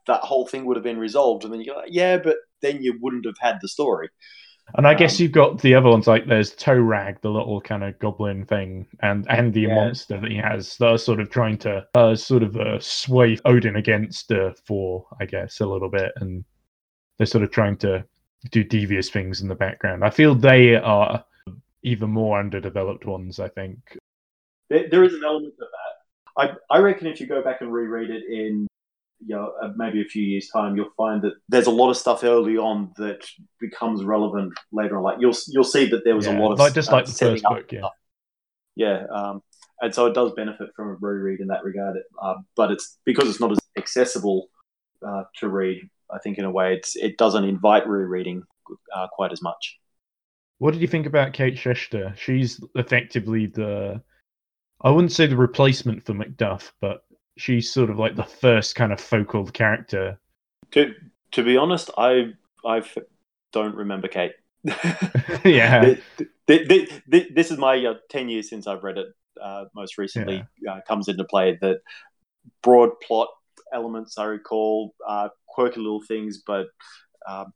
that 0.07 0.21
whole 0.21 0.45
thing 0.47 0.65
would 0.65 0.75
have 0.75 0.83
been 0.83 0.97
resolved. 0.97 1.43
And 1.43 1.53
then 1.53 1.61
you're 1.61 1.75
like, 1.75 1.91
yeah, 1.91 2.17
but 2.17 2.37
then 2.61 2.81
you 2.81 2.97
wouldn't 3.01 3.25
have 3.25 3.37
had 3.39 3.59
the 3.61 3.67
story. 3.67 4.09
And 4.73 4.87
I 4.87 4.93
guess 4.95 5.19
Um, 5.19 5.23
you've 5.23 5.31
got 5.31 5.61
the 5.61 5.75
other 5.75 5.89
ones 5.89 6.07
like 6.07 6.25
there's 6.25 6.55
Toe 6.55 6.73
Rag, 6.79 7.21
the 7.21 7.29
little 7.29 7.61
kind 7.61 7.83
of 7.83 7.97
goblin 7.99 8.45
thing, 8.45 8.87
and 9.01 9.25
and 9.29 9.53
the 9.53 9.61
Yeah. 9.61 9.75
monster 9.75 10.19
that 10.19 10.29
he 10.31 10.37
has. 10.37 10.75
That 10.77 10.89
are 10.89 10.97
sort 10.97 11.19
of 11.19 11.29
trying 11.29 11.57
to 11.59 11.87
uh, 11.93 12.15
sort 12.15 12.43
of 12.43 12.57
uh, 12.57 12.79
sway 12.79 13.37
Odin 13.45 13.75
against 13.75 14.31
uh, 14.31 14.51
Thor, 14.67 15.05
I 15.21 15.25
guess, 15.25 15.61
a 15.61 15.65
little 15.65 15.89
bit, 15.89 16.11
and 16.17 16.43
they're 17.17 17.27
sort 17.27 17.43
of 17.43 17.51
trying 17.51 17.77
to 17.77 18.03
do 18.51 18.63
devious 18.63 19.09
things 19.09 19.41
in 19.41 19.47
the 19.47 19.55
background. 19.55 20.03
I 20.03 20.09
feel 20.09 20.35
they 20.35 20.75
are 20.75 21.23
even 21.83 22.09
more 22.09 22.39
underdeveloped 22.39 23.05
ones. 23.05 23.39
I 23.39 23.49
think. 23.49 23.77
There, 24.69 24.89
there 24.89 25.03
is 25.03 25.13
an 25.13 25.23
element 25.23 25.53
of 25.61 25.67
that. 25.69 26.57
I, 26.71 26.75
I 26.75 26.79
reckon 26.79 27.07
if 27.07 27.21
you 27.21 27.27
go 27.27 27.41
back 27.43 27.61
and 27.61 27.71
reread 27.71 28.09
it 28.09 28.23
in 28.27 28.67
you 29.19 29.35
know, 29.35 29.53
uh, 29.61 29.69
maybe 29.75 30.01
a 30.01 30.05
few 30.05 30.23
years' 30.23 30.49
time, 30.49 30.75
you'll 30.75 30.89
find 30.97 31.21
that 31.23 31.33
there's 31.49 31.67
a 31.67 31.71
lot 31.71 31.89
of 31.89 31.97
stuff 31.97 32.23
early 32.23 32.57
on 32.57 32.91
that 32.97 33.25
becomes 33.59 34.03
relevant 34.03 34.53
later 34.71 34.97
on. 34.97 35.03
Like 35.03 35.17
you'll 35.19 35.35
you'll 35.47 35.63
see 35.63 35.85
that 35.89 36.03
there 36.03 36.15
was 36.15 36.27
Yeah, 36.27 36.37
a 36.37 36.37
lot 36.37 36.51
of 36.51 36.59
like 36.59 36.73
just 36.73 36.91
uh, 36.91 36.93
like 36.93 37.05
the 37.05 37.11
setting 37.11 37.41
first 37.41 37.47
book, 37.47 37.71
yeah. 37.71 37.79
stuff. 37.81 37.93
yeah. 38.75 39.05
Um, 39.11 39.41
and 39.81 39.93
so 39.93 40.05
it 40.05 40.13
does 40.13 40.31
benefit 40.33 40.69
from 40.75 40.89
a 40.89 40.93
reread 40.93 41.39
in 41.41 41.47
that 41.47 41.63
regard. 41.63 41.97
Uh, 42.21 42.35
but 42.55 42.71
it's 42.71 42.97
because 43.05 43.29
it's 43.29 43.39
not 43.39 43.51
as 43.51 43.59
accessible 43.77 44.49
uh, 45.05 45.23
to 45.39 45.49
read. 45.49 45.89
I 46.11 46.19
think 46.19 46.37
in 46.37 46.45
a 46.45 46.51
way 46.51 46.75
it's 46.75 46.95
it 46.95 47.17
doesn't 47.17 47.43
invite 47.45 47.87
rereading 47.87 48.43
uh, 48.95 49.07
quite 49.11 49.31
as 49.31 49.41
much. 49.41 49.77
What 50.57 50.71
did 50.71 50.81
you 50.81 50.87
think 50.87 51.05
about 51.05 51.33
Kate 51.33 51.55
Schechter? 51.55 52.15
She's 52.17 52.61
effectively 52.75 53.47
the 53.47 54.01
I 54.81 54.91
wouldn't 54.91 55.13
say 55.13 55.25
the 55.25 55.37
replacement 55.37 56.05
for 56.05 56.13
Macduff, 56.13 56.71
but 56.81 57.04
she's 57.37 57.71
sort 57.71 57.89
of 57.89 57.99
like 57.99 58.15
the 58.15 58.23
first 58.23 58.75
kind 58.75 58.91
of 58.91 58.99
focal 58.99 59.45
character. 59.45 60.19
To 60.71 60.93
to 61.31 61.43
be 61.43 61.57
honest, 61.57 61.89
I 61.97 62.33
I 62.65 62.83
don't 63.51 63.75
remember 63.75 64.07
Kate. 64.07 64.33
yeah. 65.43 65.81
Th- 65.81 66.03
th- 66.47 66.67
th- 66.67 66.89
th- 67.09 67.33
this 67.33 67.51
is 67.51 67.57
my 67.57 67.83
uh, 67.85 67.95
10 68.09 68.29
years 68.29 68.49
since 68.49 68.67
I've 68.67 68.83
read 68.83 68.97
it 68.97 69.07
uh, 69.41 69.65
most 69.75 69.97
recently 69.97 70.43
uh, 70.69 70.79
comes 70.87 71.07
into 71.07 71.23
play 71.23 71.57
that 71.61 71.81
broad 72.63 72.99
plot 72.99 73.27
elements 73.73 74.17
I 74.17 74.25
recall 74.25 74.95
uh, 75.07 75.29
quirky 75.47 75.79
little 75.79 76.01
things 76.01 76.41
but 76.45 76.67
um, 77.27 77.53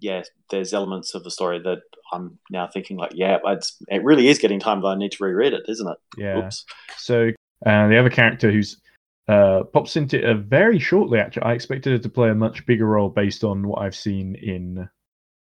yeah 0.00 0.22
there's 0.50 0.72
elements 0.72 1.14
of 1.14 1.24
the 1.24 1.30
story 1.30 1.58
that 1.60 1.78
I'm 2.12 2.38
now 2.50 2.68
thinking 2.68 2.96
like 2.96 3.12
yeah 3.14 3.38
it's, 3.46 3.76
it 3.88 4.04
really 4.04 4.28
is 4.28 4.38
getting 4.38 4.60
time 4.60 4.82
that 4.82 4.88
I 4.88 4.94
need 4.96 5.12
to 5.12 5.24
reread 5.24 5.52
it 5.52 5.62
isn't 5.68 5.88
it 5.88 5.98
Yeah. 6.16 6.38
Oops. 6.38 6.64
So 6.96 7.30
uh, 7.66 7.88
the 7.88 7.98
other 7.98 8.10
character 8.10 8.50
who's 8.50 8.80
uh, 9.28 9.62
pops 9.72 9.96
into 9.96 10.30
it 10.30 10.36
very 10.38 10.78
shortly. 10.78 11.18
Actually, 11.18 11.44
I 11.44 11.52
expected 11.52 11.92
her 11.92 11.98
to 11.98 12.08
play 12.08 12.30
a 12.30 12.34
much 12.34 12.66
bigger 12.66 12.86
role 12.86 13.08
based 13.08 13.44
on 13.44 13.66
what 13.66 13.82
I've 13.82 13.94
seen 13.94 14.34
in 14.34 14.88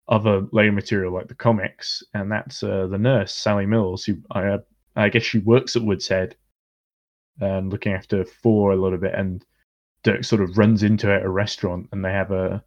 other 0.08 0.48
later 0.52 0.72
material 0.72 1.14
like 1.14 1.28
the 1.28 1.36
comics, 1.36 2.04
and 2.14 2.32
that's 2.32 2.64
uh, 2.64 2.88
the 2.88 2.98
nurse 2.98 3.34
Sally 3.34 3.66
Mills, 3.66 4.06
who 4.06 4.18
I 4.32 4.58
I 4.96 5.10
guess 5.10 5.24
she 5.24 5.40
works 5.40 5.76
at 5.76 5.84
Woods 5.84 6.08
Head, 6.08 6.36
and 7.40 7.72
looking 7.72 7.94
after 7.94 8.24
Thor 8.24 8.72
a 8.72 8.82
little 8.82 8.98
bit. 8.98 9.14
And 9.14 9.46
Dirk 10.04 10.24
sort 10.24 10.42
of 10.42 10.58
runs 10.58 10.84
into 10.84 11.08
her 11.08 11.16
at 11.16 11.26
a 11.26 11.30
restaurant, 11.30 11.90
and 11.92 12.04
they 12.04 12.12
have 12.12 12.32
a 12.32 12.64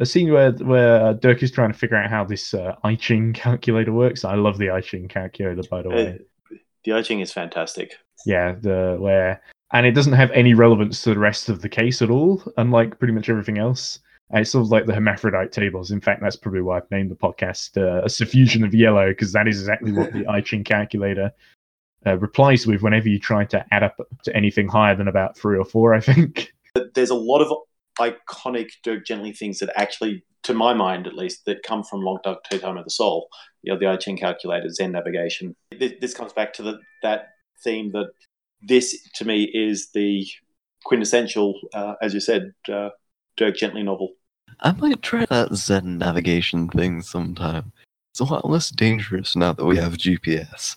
a 0.00 0.06
scene 0.06 0.32
where 0.32 0.52
where 0.52 1.06
uh, 1.06 1.12
Dirk 1.12 1.42
is 1.42 1.52
trying 1.52 1.72
to 1.72 1.78
figure 1.78 1.96
out 1.96 2.10
how 2.10 2.24
this 2.24 2.54
uh, 2.54 2.74
I 2.82 2.94
Ching 2.94 3.32
calculator 3.34 3.92
works. 3.92 4.24
I 4.24 4.34
love 4.34 4.58
the 4.58 4.70
I 4.70 4.80
Ching 4.80 5.08
calculator, 5.08 5.62
by 5.70 5.82
the 5.82 5.90
way 5.90 6.08
Uh, 6.08 6.56
the 6.84 6.92
urging 6.92 7.20
is 7.20 7.32
fantastic 7.32 7.96
yeah 8.24 8.54
the 8.60 8.96
where 8.98 9.42
and 9.72 9.86
it 9.86 9.92
doesn't 9.92 10.14
have 10.14 10.30
any 10.32 10.54
relevance 10.54 11.02
to 11.02 11.10
the 11.10 11.18
rest 11.18 11.48
of 11.48 11.60
the 11.60 11.68
case 11.68 12.02
at 12.02 12.10
all 12.10 12.42
unlike 12.56 12.98
pretty 12.98 13.12
much 13.12 13.28
everything 13.28 13.58
else 13.58 14.00
and 14.30 14.40
it's 14.40 14.50
sort 14.50 14.64
of 14.64 14.70
like 14.70 14.86
the 14.86 14.94
hermaphrodite 14.94 15.52
tables 15.52 15.90
in 15.90 16.00
fact 16.00 16.22
that's 16.22 16.36
probably 16.36 16.62
why 16.62 16.76
i've 16.76 16.90
named 16.90 17.10
the 17.10 17.16
podcast 17.16 17.76
uh, 17.76 18.02
a 18.02 18.08
suffusion 18.08 18.64
of 18.64 18.74
yellow 18.74 19.08
because 19.08 19.32
that 19.32 19.48
is 19.48 19.60
exactly 19.60 19.92
what 19.92 20.12
the 20.12 20.26
i 20.28 20.40
ching 20.40 20.64
calculator 20.64 21.30
uh, 22.06 22.16
replies 22.18 22.66
with 22.66 22.82
whenever 22.82 23.08
you 23.08 23.18
try 23.18 23.44
to 23.44 23.64
add 23.72 23.82
up 23.82 23.96
to 24.22 24.34
anything 24.36 24.68
higher 24.68 24.94
than 24.94 25.08
about 25.08 25.36
three 25.36 25.58
or 25.58 25.64
four 25.64 25.94
i 25.94 26.00
think 26.00 26.52
there's 26.94 27.10
a 27.10 27.14
lot 27.14 27.40
of 27.40 27.52
iconic 27.98 28.70
Dirk 28.82 29.04
Gently 29.04 29.32
things 29.32 29.58
that 29.58 29.70
actually, 29.76 30.24
to 30.44 30.54
my 30.54 30.72
mind 30.72 31.06
at 31.06 31.14
least, 31.14 31.44
that 31.46 31.62
come 31.62 31.82
from 31.82 32.02
Long 32.02 32.18
Dark 32.22 32.38
Tea 32.44 32.58
Time 32.58 32.76
of 32.76 32.84
the 32.84 32.90
Soul. 32.90 33.28
You 33.62 33.72
know, 33.72 33.78
the 33.78 33.86
I 33.86 33.96
Ching 33.96 34.16
calculator, 34.16 34.68
Zen 34.70 34.92
navigation. 34.92 35.54
This, 35.78 35.92
this 36.00 36.14
comes 36.14 36.32
back 36.32 36.52
to 36.54 36.62
the, 36.62 36.78
that 37.02 37.28
theme 37.62 37.90
that 37.92 38.10
this, 38.62 39.08
to 39.14 39.24
me, 39.24 39.44
is 39.44 39.90
the 39.92 40.26
quintessential, 40.84 41.58
uh, 41.74 41.94
as 42.02 42.14
you 42.14 42.20
said, 42.20 42.52
uh, 42.70 42.90
Dirk 43.36 43.56
Gently 43.56 43.82
novel. 43.82 44.14
I 44.60 44.72
might 44.72 45.02
try 45.02 45.24
that 45.26 45.54
Zen 45.54 45.98
navigation 45.98 46.68
thing 46.68 47.02
sometime. 47.02 47.72
It's 48.10 48.20
a 48.20 48.24
lot 48.24 48.48
less 48.48 48.70
dangerous 48.70 49.36
now 49.36 49.52
that 49.52 49.64
we 49.64 49.76
have 49.76 49.92
GPS. 49.92 50.76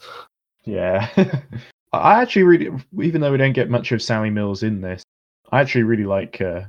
yeah 0.65 1.10
i 1.94 2.22
actually 2.22 2.44
really 2.44 2.70
even 3.02 3.22
though 3.22 3.32
we 3.32 3.38
don't 3.38 3.54
get 3.54 3.70
much 3.70 3.91
of 3.91 4.02
sally 4.02 4.30
mills 4.30 4.63
in 4.63 4.82
this 4.82 5.04
i 5.52 5.60
actually 5.60 5.84
really 5.84 6.06
like 6.06 6.39
uh 6.41 6.62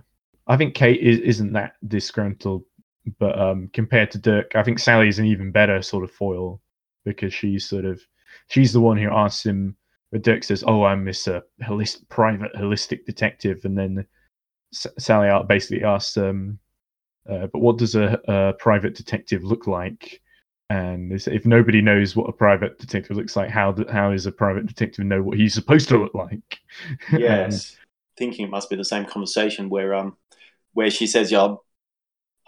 i 0.46 0.57
think 0.57 0.75
kate 0.75 1.01
is, 1.01 1.18
isn't 1.20 1.53
that 1.53 1.75
disgruntled 1.88 2.64
but 3.18 3.38
um 3.38 3.68
compared 3.72 4.11
to 4.11 4.18
dirk 4.18 4.55
i 4.55 4.62
think 4.62 4.79
Sally 4.79 5.09
is 5.09 5.18
an 5.18 5.27
even 5.27 5.51
better 5.51 5.83
sort 5.83 6.05
of 6.05 6.11
foil 6.11 6.61
because 7.05 7.35
she's 7.35 7.68
sort 7.68 7.85
of 7.85 8.01
she's 8.48 8.72
the 8.72 8.81
one 8.81 8.96
who 8.96 9.11
asks 9.11 9.44
him 9.44 9.77
where 10.12 10.20
dirk 10.20 10.44
says 10.44 10.62
oh 10.66 10.85
i'm 10.85 11.05
this 11.05 11.27
uh, 11.27 11.40
private 12.09 12.53
holistic 12.55 13.05
detective 13.05 13.64
and 13.64 13.77
then 13.77 14.07
S- 14.72 14.87
sally 14.98 15.29
out 15.29 15.48
basically 15.48 15.85
asks 15.85 16.16
um 16.16 16.59
uh, 17.31 17.46
but 17.53 17.61
what 17.61 17.79
does 17.79 17.94
a, 17.94 18.18
a 18.29 18.53
private 18.55 18.94
detective 18.94 19.44
look 19.44 19.66
like 19.66 20.20
and 20.72 21.12
if 21.12 21.44
nobody 21.44 21.83
knows 21.83 22.16
what 22.16 22.31
a 22.31 22.33
private 22.33 22.79
detective 22.79 23.14
looks 23.14 23.37
like, 23.37 23.51
how 23.51 23.72
do, 23.72 23.85
how 23.92 24.11
is 24.11 24.25
a 24.25 24.33
private 24.33 24.64
detective 24.64 25.05
know 25.05 25.22
what 25.22 25.37
he's 25.37 25.53
supposed 25.53 25.88
to 25.90 25.98
look 25.98 26.14
like? 26.14 26.61
Yes. 27.12 27.77
Thinking 28.16 28.46
it 28.46 28.51
must 28.51 28.70
be 28.70 28.77
the 28.77 28.85
same 28.85 29.05
conversation 29.05 29.68
where 29.68 29.94
um 29.94 30.16
where 30.72 30.90
she 30.90 31.07
says, 31.07 31.31
yeah, 31.31 31.55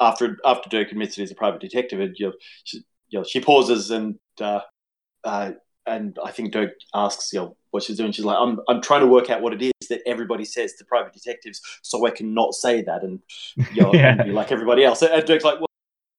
after 0.00 0.38
after 0.44 0.70
Dirk 0.70 0.90
admits 0.90 1.16
that 1.16 1.22
he's 1.22 1.32
a 1.32 1.34
private 1.34 1.60
detective, 1.60 2.00
and 2.00 2.18
you 2.18 2.26
know, 2.26 2.32
she, 2.64 2.78
you 3.08 3.18
know, 3.18 3.24
she 3.24 3.40
pauses 3.40 3.90
and 3.90 4.18
uh, 4.40 4.60
uh, 5.24 5.52
and 5.86 6.18
I 6.24 6.30
think 6.30 6.52
Dirk 6.52 6.72
asks, 6.94 7.32
you 7.32 7.40
know, 7.40 7.56
what 7.70 7.82
she's 7.82 7.96
doing. 7.96 8.12
She's 8.12 8.24
like, 8.24 8.38
I'm 8.38 8.60
I'm 8.68 8.80
trying 8.80 9.00
to 9.00 9.06
work 9.06 9.30
out 9.30 9.42
what 9.42 9.52
it 9.52 9.62
is 9.62 9.88
that 9.88 10.00
everybody 10.06 10.44
says 10.44 10.74
to 10.74 10.84
private 10.84 11.12
detectives, 11.12 11.60
so 11.82 12.06
I 12.06 12.10
can 12.10 12.32
not 12.34 12.54
say 12.54 12.82
that 12.82 13.02
and 13.02 13.20
you 13.74 13.82
know, 13.82 13.90
Yeah. 13.94 14.12
and 14.12 14.24
be 14.24 14.30
like 14.32 14.52
everybody 14.52 14.84
else. 14.84 15.02
And 15.02 15.24
Dirk's 15.24 15.44
like, 15.44 15.58
well, 15.58 15.66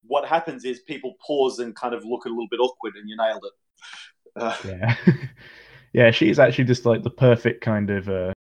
what 0.07 0.25
happens 0.27 0.65
is 0.65 0.81
people 0.81 1.15
pause 1.25 1.59
and 1.59 1.75
kind 1.75 1.93
of 1.95 2.05
look 2.05 2.25
a 2.25 2.29
little 2.29 2.47
bit 2.49 2.59
awkward, 2.59 2.93
and 2.95 3.09
you 3.09 3.17
nailed 3.17 3.43
it. 3.45 3.53
Uh, 4.35 4.55
yeah, 4.65 4.95
yeah, 5.93 6.11
she's 6.11 6.39
actually 6.39 6.65
just 6.65 6.85
like 6.85 7.03
the 7.03 7.09
perfect 7.09 7.63
kind 7.63 7.89
of 7.89 8.07
uh, 8.09 8.33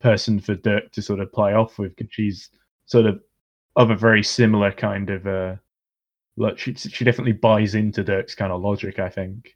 person 0.00 0.40
for 0.40 0.54
Dirk 0.56 0.92
to 0.92 1.02
sort 1.02 1.20
of 1.20 1.32
play 1.32 1.54
off 1.54 1.78
with 1.78 1.96
because 1.96 2.12
she's 2.12 2.50
sort 2.86 3.06
of 3.06 3.20
of 3.76 3.90
a 3.90 3.96
very 3.96 4.22
similar 4.22 4.72
kind 4.72 5.08
of 5.10 5.26
uh, 5.26 5.54
look. 6.36 6.58
She 6.58 6.74
she 6.74 7.04
definitely 7.04 7.32
buys 7.32 7.74
into 7.74 8.02
Dirk's 8.04 8.34
kind 8.34 8.52
of 8.52 8.60
logic, 8.60 8.98
I 8.98 9.08
think, 9.08 9.54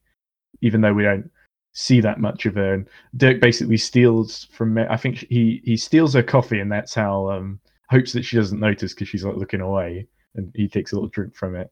even 0.63 0.81
though 0.81 0.93
we 0.93 1.03
don't 1.03 1.31
see 1.73 2.01
that 2.01 2.21
much 2.21 2.47
of 2.47 2.55
her. 2.57 2.75
And 2.75 2.89
Dirk 3.17 3.41
basically 3.41 3.77
steals 3.77 4.47
from. 4.53 4.79
I 4.79 4.97
think 4.97 5.27
he 5.29 5.61
he 5.65 5.77
steals 5.77 6.15
her 6.15 6.23
coffee, 6.23 6.61
and 6.61 6.71
that's 6.71 6.95
how 6.95 7.31
um 7.31 7.61
hopes 7.89 8.13
that 8.13 8.25
she 8.25 8.37
doesn't 8.37 8.61
notice 8.61 8.95
because 8.95 9.09
she's 9.09 9.25
like 9.25 9.37
looking 9.37 9.61
away, 9.61 10.07
and 10.35 10.53
he 10.55 10.69
takes 10.69 10.93
a 10.93 10.97
little 10.97 11.09
drink 11.09 11.35
from 11.35 11.57
it, 11.57 11.71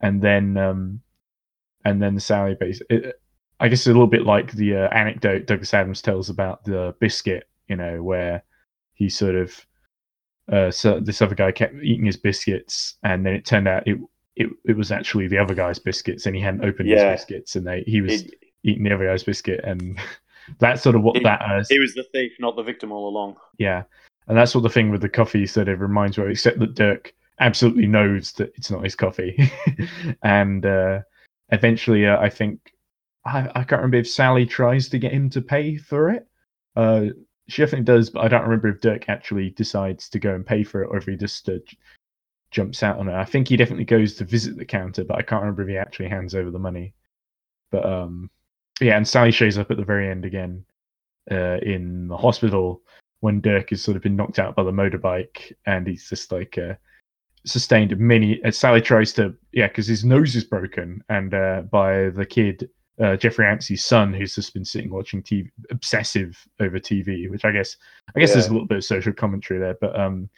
and 0.00 0.22
then 0.22 0.56
um 0.56 1.00
and 1.84 2.02
then 2.02 2.18
Sally 2.20 2.56
basically. 2.58 3.12
I 3.60 3.66
guess 3.66 3.86
a 3.86 3.90
little 3.90 4.06
bit 4.06 4.24
like 4.24 4.52
the 4.52 4.76
uh, 4.76 4.88
anecdote 4.90 5.46
Douglas 5.46 5.74
Adams 5.74 6.00
tells 6.00 6.30
about 6.30 6.62
the 6.62 6.94
biscuit, 7.00 7.48
you 7.66 7.74
know, 7.74 8.04
where 8.04 8.44
he 8.94 9.08
sort 9.08 9.34
of 9.34 9.66
uh, 10.52 10.70
so 10.70 10.98
this 11.00 11.20
other 11.20 11.34
guy 11.34 11.52
kept 11.52 11.74
eating 11.82 12.06
his 12.06 12.16
biscuits, 12.16 12.94
and 13.02 13.26
then 13.26 13.34
it 13.34 13.44
turned 13.44 13.68
out 13.68 13.86
it 13.86 13.98
it, 14.38 14.50
it 14.64 14.76
was 14.76 14.90
actually 14.92 15.26
the 15.28 15.38
other 15.38 15.54
guy's 15.54 15.78
biscuits, 15.78 16.26
and 16.26 16.34
he 16.36 16.40
hadn't 16.42 16.64
opened 16.64 16.88
Yeah. 16.88 17.10
his 17.10 17.20
biscuits, 17.20 17.56
and 17.56 17.66
they 17.66 17.82
he 17.86 18.00
was 18.00 18.22
it- 18.22 18.34
eating 18.64 18.84
the 18.84 18.92
other 18.94 19.06
guy's 19.06 19.24
biscuit, 19.24 19.60
and 19.64 19.98
that's 20.58 20.82
sort 20.82 20.96
of 20.96 21.02
what 21.02 21.16
He- 21.16 21.22
that 21.24 21.42
is. 21.60 21.68
he 21.68 21.78
was 21.78 21.94
the 21.94 22.04
thief, 22.12 22.32
not 22.40 22.56
the 22.56 22.62
victim 22.62 22.92
all 22.92 23.08
along. 23.08 23.36
Yeah, 23.58 23.82
and 24.26 24.36
that's 24.38 24.54
what 24.54 24.62
the 24.62 24.70
thing 24.70 24.90
with 24.90 25.00
the 25.02 25.08
coffee 25.08 25.46
sort 25.46 25.68
of 25.68 25.80
reminds 25.80 26.16
me 26.18 26.24
of, 26.24 26.30
except 26.30 26.58
that 26.60 26.74
Dirk 26.74 27.12
absolutely 27.40 27.86
knows 27.86 28.32
that 28.32 28.52
it's 28.56 28.70
not 28.70 28.84
his 28.84 28.94
coffee, 28.94 29.36
and 30.22 30.64
uh, 30.66 31.00
eventually, 31.50 32.06
uh, 32.06 32.18
I 32.18 32.28
think 32.30 32.72
I, 33.24 33.48
I 33.54 33.64
can't 33.64 33.80
remember 33.82 33.98
if 33.98 34.08
Sally 34.08 34.46
tries 34.46 34.88
to 34.90 34.98
get 34.98 35.12
him 35.12 35.28
to 35.30 35.40
pay 35.42 35.76
for 35.76 36.10
it. 36.10 36.26
Uh, 36.76 37.06
she 37.48 37.62
definitely 37.62 37.84
does, 37.84 38.10
but 38.10 38.24
I 38.24 38.28
don't 38.28 38.42
remember 38.42 38.68
if 38.68 38.80
Dirk 38.80 39.08
actually 39.08 39.50
decides 39.50 40.08
to 40.10 40.18
go 40.18 40.34
and 40.34 40.44
pay 40.46 40.62
for 40.64 40.82
it, 40.82 40.88
or 40.90 40.96
if 40.98 41.06
he 41.06 41.16
just 41.16 41.48
uh, 41.48 41.54
jumps 42.50 42.82
out 42.82 42.98
on 42.98 43.08
it. 43.08 43.14
I 43.14 43.24
think 43.24 43.48
he 43.48 43.56
definitely 43.56 43.84
goes 43.84 44.14
to 44.14 44.24
visit 44.24 44.56
the 44.56 44.64
counter, 44.64 45.04
but 45.04 45.18
I 45.18 45.22
can't 45.22 45.42
remember 45.42 45.62
if 45.62 45.68
he 45.68 45.76
actually 45.76 46.08
hands 46.08 46.34
over 46.34 46.50
the 46.50 46.58
money. 46.58 46.94
But 47.70 47.84
um, 47.84 48.30
yeah, 48.80 48.96
and 48.96 49.06
Sally 49.06 49.30
shows 49.30 49.58
up 49.58 49.70
at 49.70 49.76
the 49.76 49.84
very 49.84 50.10
end 50.10 50.24
again 50.24 50.64
uh, 51.30 51.58
in 51.62 52.08
the 52.08 52.16
hospital 52.16 52.82
when 53.20 53.40
Dirk 53.40 53.70
has 53.70 53.82
sort 53.82 53.96
of 53.96 54.02
been 54.02 54.16
knocked 54.16 54.38
out 54.38 54.54
by 54.54 54.62
the 54.62 54.70
motorbike, 54.70 55.52
and 55.66 55.86
he's 55.86 56.08
just 56.08 56.32
like 56.32 56.56
uh, 56.56 56.74
sustained 57.44 57.96
many. 57.98 58.42
Uh, 58.42 58.50
Sally 58.50 58.80
tries 58.80 59.12
to 59.14 59.34
yeah, 59.52 59.68
because 59.68 59.86
his 59.86 60.04
nose 60.04 60.34
is 60.36 60.44
broken, 60.44 61.02
and 61.08 61.34
uh, 61.34 61.62
by 61.70 62.10
the 62.10 62.26
kid. 62.26 62.68
Uh, 63.00 63.14
Geoffrey 63.14 63.46
Anstey's 63.46 63.86
son, 63.86 64.12
who's 64.12 64.34
just 64.34 64.52
been 64.52 64.64
sitting 64.64 64.90
watching 64.90 65.22
TV, 65.22 65.48
obsessive 65.70 66.36
over 66.58 66.80
TV, 66.80 67.30
which 67.30 67.44
I 67.44 67.52
guess, 67.52 67.76
I 68.16 68.18
guess 68.18 68.30
Yeah. 68.30 68.34
there's 68.34 68.46
a 68.48 68.52
little 68.52 68.66
bit 68.66 68.78
of 68.78 68.84
social 68.84 69.12
commentary 69.12 69.60
there, 69.60 69.76
but 69.80 69.96
um, 69.96 70.28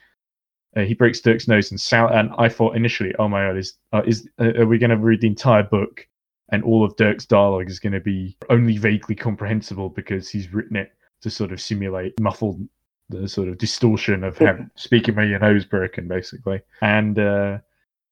uh, 0.76 0.82
he 0.82 0.94
breaks 0.94 1.20
Dirk's 1.20 1.48
nose, 1.48 1.70
and 1.70 1.80
Sal. 1.80 2.08
And 2.08 2.30
I 2.38 2.48
thought 2.48 2.76
initially, 2.76 3.14
oh 3.18 3.28
my 3.28 3.46
god, 3.46 3.56
is 3.56 3.74
uh, 3.92 4.02
is 4.06 4.28
uh, 4.40 4.52
are 4.58 4.66
we 4.66 4.78
going 4.78 4.90
to 4.90 4.96
read 4.96 5.20
the 5.20 5.26
entire 5.26 5.62
book, 5.62 6.06
and 6.50 6.62
all 6.62 6.84
of 6.84 6.96
Dirk's 6.96 7.26
dialogue 7.26 7.68
is 7.68 7.80
going 7.80 7.92
to 7.92 8.00
be 8.00 8.36
only 8.48 8.76
vaguely 8.76 9.14
comprehensible 9.14 9.88
because 9.88 10.28
he's 10.28 10.52
written 10.52 10.76
it 10.76 10.92
to 11.22 11.30
sort 11.30 11.52
of 11.52 11.60
simulate 11.60 12.18
muffled 12.20 12.60
the 13.08 13.28
sort 13.28 13.48
of 13.48 13.58
distortion 13.58 14.22
of 14.22 14.38
him 14.38 14.70
speaking 14.76 15.16
with 15.16 15.28
your 15.28 15.40
nose 15.40 15.64
broken, 15.64 16.06
basically. 16.06 16.60
And 16.80 17.18
uh, 17.18 17.58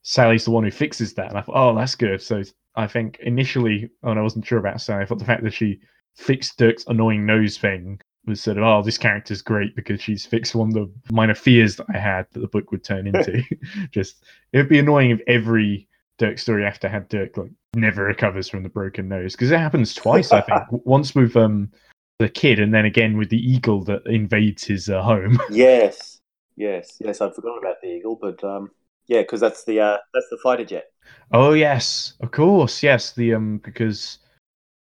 Sally's 0.02 0.44
the 0.44 0.50
one 0.50 0.64
who 0.64 0.70
fixes 0.70 1.14
that, 1.14 1.28
and 1.28 1.38
I 1.38 1.42
thought, 1.42 1.56
oh, 1.56 1.76
that's 1.76 1.94
good. 1.94 2.20
So 2.20 2.42
I 2.74 2.86
think 2.88 3.18
initially, 3.20 3.90
when 4.00 4.18
I 4.18 4.22
wasn't 4.22 4.46
sure 4.46 4.58
about 4.58 4.80
Sally, 4.80 5.02
I 5.02 5.06
thought 5.06 5.20
the 5.20 5.24
fact 5.24 5.44
that 5.44 5.54
she 5.54 5.80
fixed 6.16 6.58
Dirk's 6.58 6.84
annoying 6.88 7.24
nose 7.24 7.56
thing 7.56 8.00
was 8.28 8.40
sort 8.40 8.58
of, 8.58 8.64
oh, 8.64 8.82
this 8.82 8.98
character's 8.98 9.42
great 9.42 9.74
because 9.74 10.00
she's 10.00 10.24
fixed 10.24 10.54
one 10.54 10.68
of 10.68 10.74
the 10.74 10.90
minor 11.12 11.34
fears 11.34 11.76
that 11.76 11.86
I 11.92 11.98
had 11.98 12.26
that 12.32 12.40
the 12.40 12.48
book 12.48 12.70
would 12.70 12.84
turn 12.84 13.06
into. 13.12 13.42
Just 13.90 14.24
it 14.52 14.58
would 14.58 14.68
be 14.68 14.78
annoying 14.78 15.10
if 15.10 15.20
every 15.26 15.88
Dirk 16.18 16.38
story 16.38 16.64
after 16.64 16.88
had 16.88 17.08
Dirk 17.08 17.36
like 17.36 17.50
never 17.74 18.04
recovers 18.04 18.48
from 18.48 18.62
the 18.62 18.68
broken 18.68 19.08
nose 19.08 19.32
because 19.32 19.50
it 19.50 19.58
happens 19.58 19.94
twice. 19.94 20.32
I 20.32 20.40
think 20.40 20.60
once 20.84 21.14
with 21.14 21.36
um 21.36 21.70
the 22.18 22.28
kid 22.28 22.58
and 22.58 22.74
then 22.74 22.84
again 22.84 23.16
with 23.16 23.30
the 23.30 23.38
eagle 23.38 23.84
that 23.84 24.04
invades 24.06 24.64
his 24.64 24.88
uh, 24.88 25.00
home. 25.00 25.38
Yes, 25.50 26.20
yes, 26.56 26.96
yes. 27.00 27.20
I've 27.20 27.34
forgotten 27.34 27.60
about 27.60 27.76
the 27.80 27.88
eagle, 27.88 28.18
but 28.20 28.42
um, 28.42 28.70
yeah, 29.06 29.22
because 29.22 29.40
that's 29.40 29.64
the 29.64 29.80
uh, 29.80 29.98
that's 30.12 30.26
the 30.30 30.38
fighter 30.42 30.64
jet. 30.64 30.86
oh 31.32 31.52
yes, 31.52 32.14
of 32.20 32.32
course, 32.32 32.82
yes. 32.82 33.12
The 33.12 33.34
um 33.34 33.58
because 33.58 34.18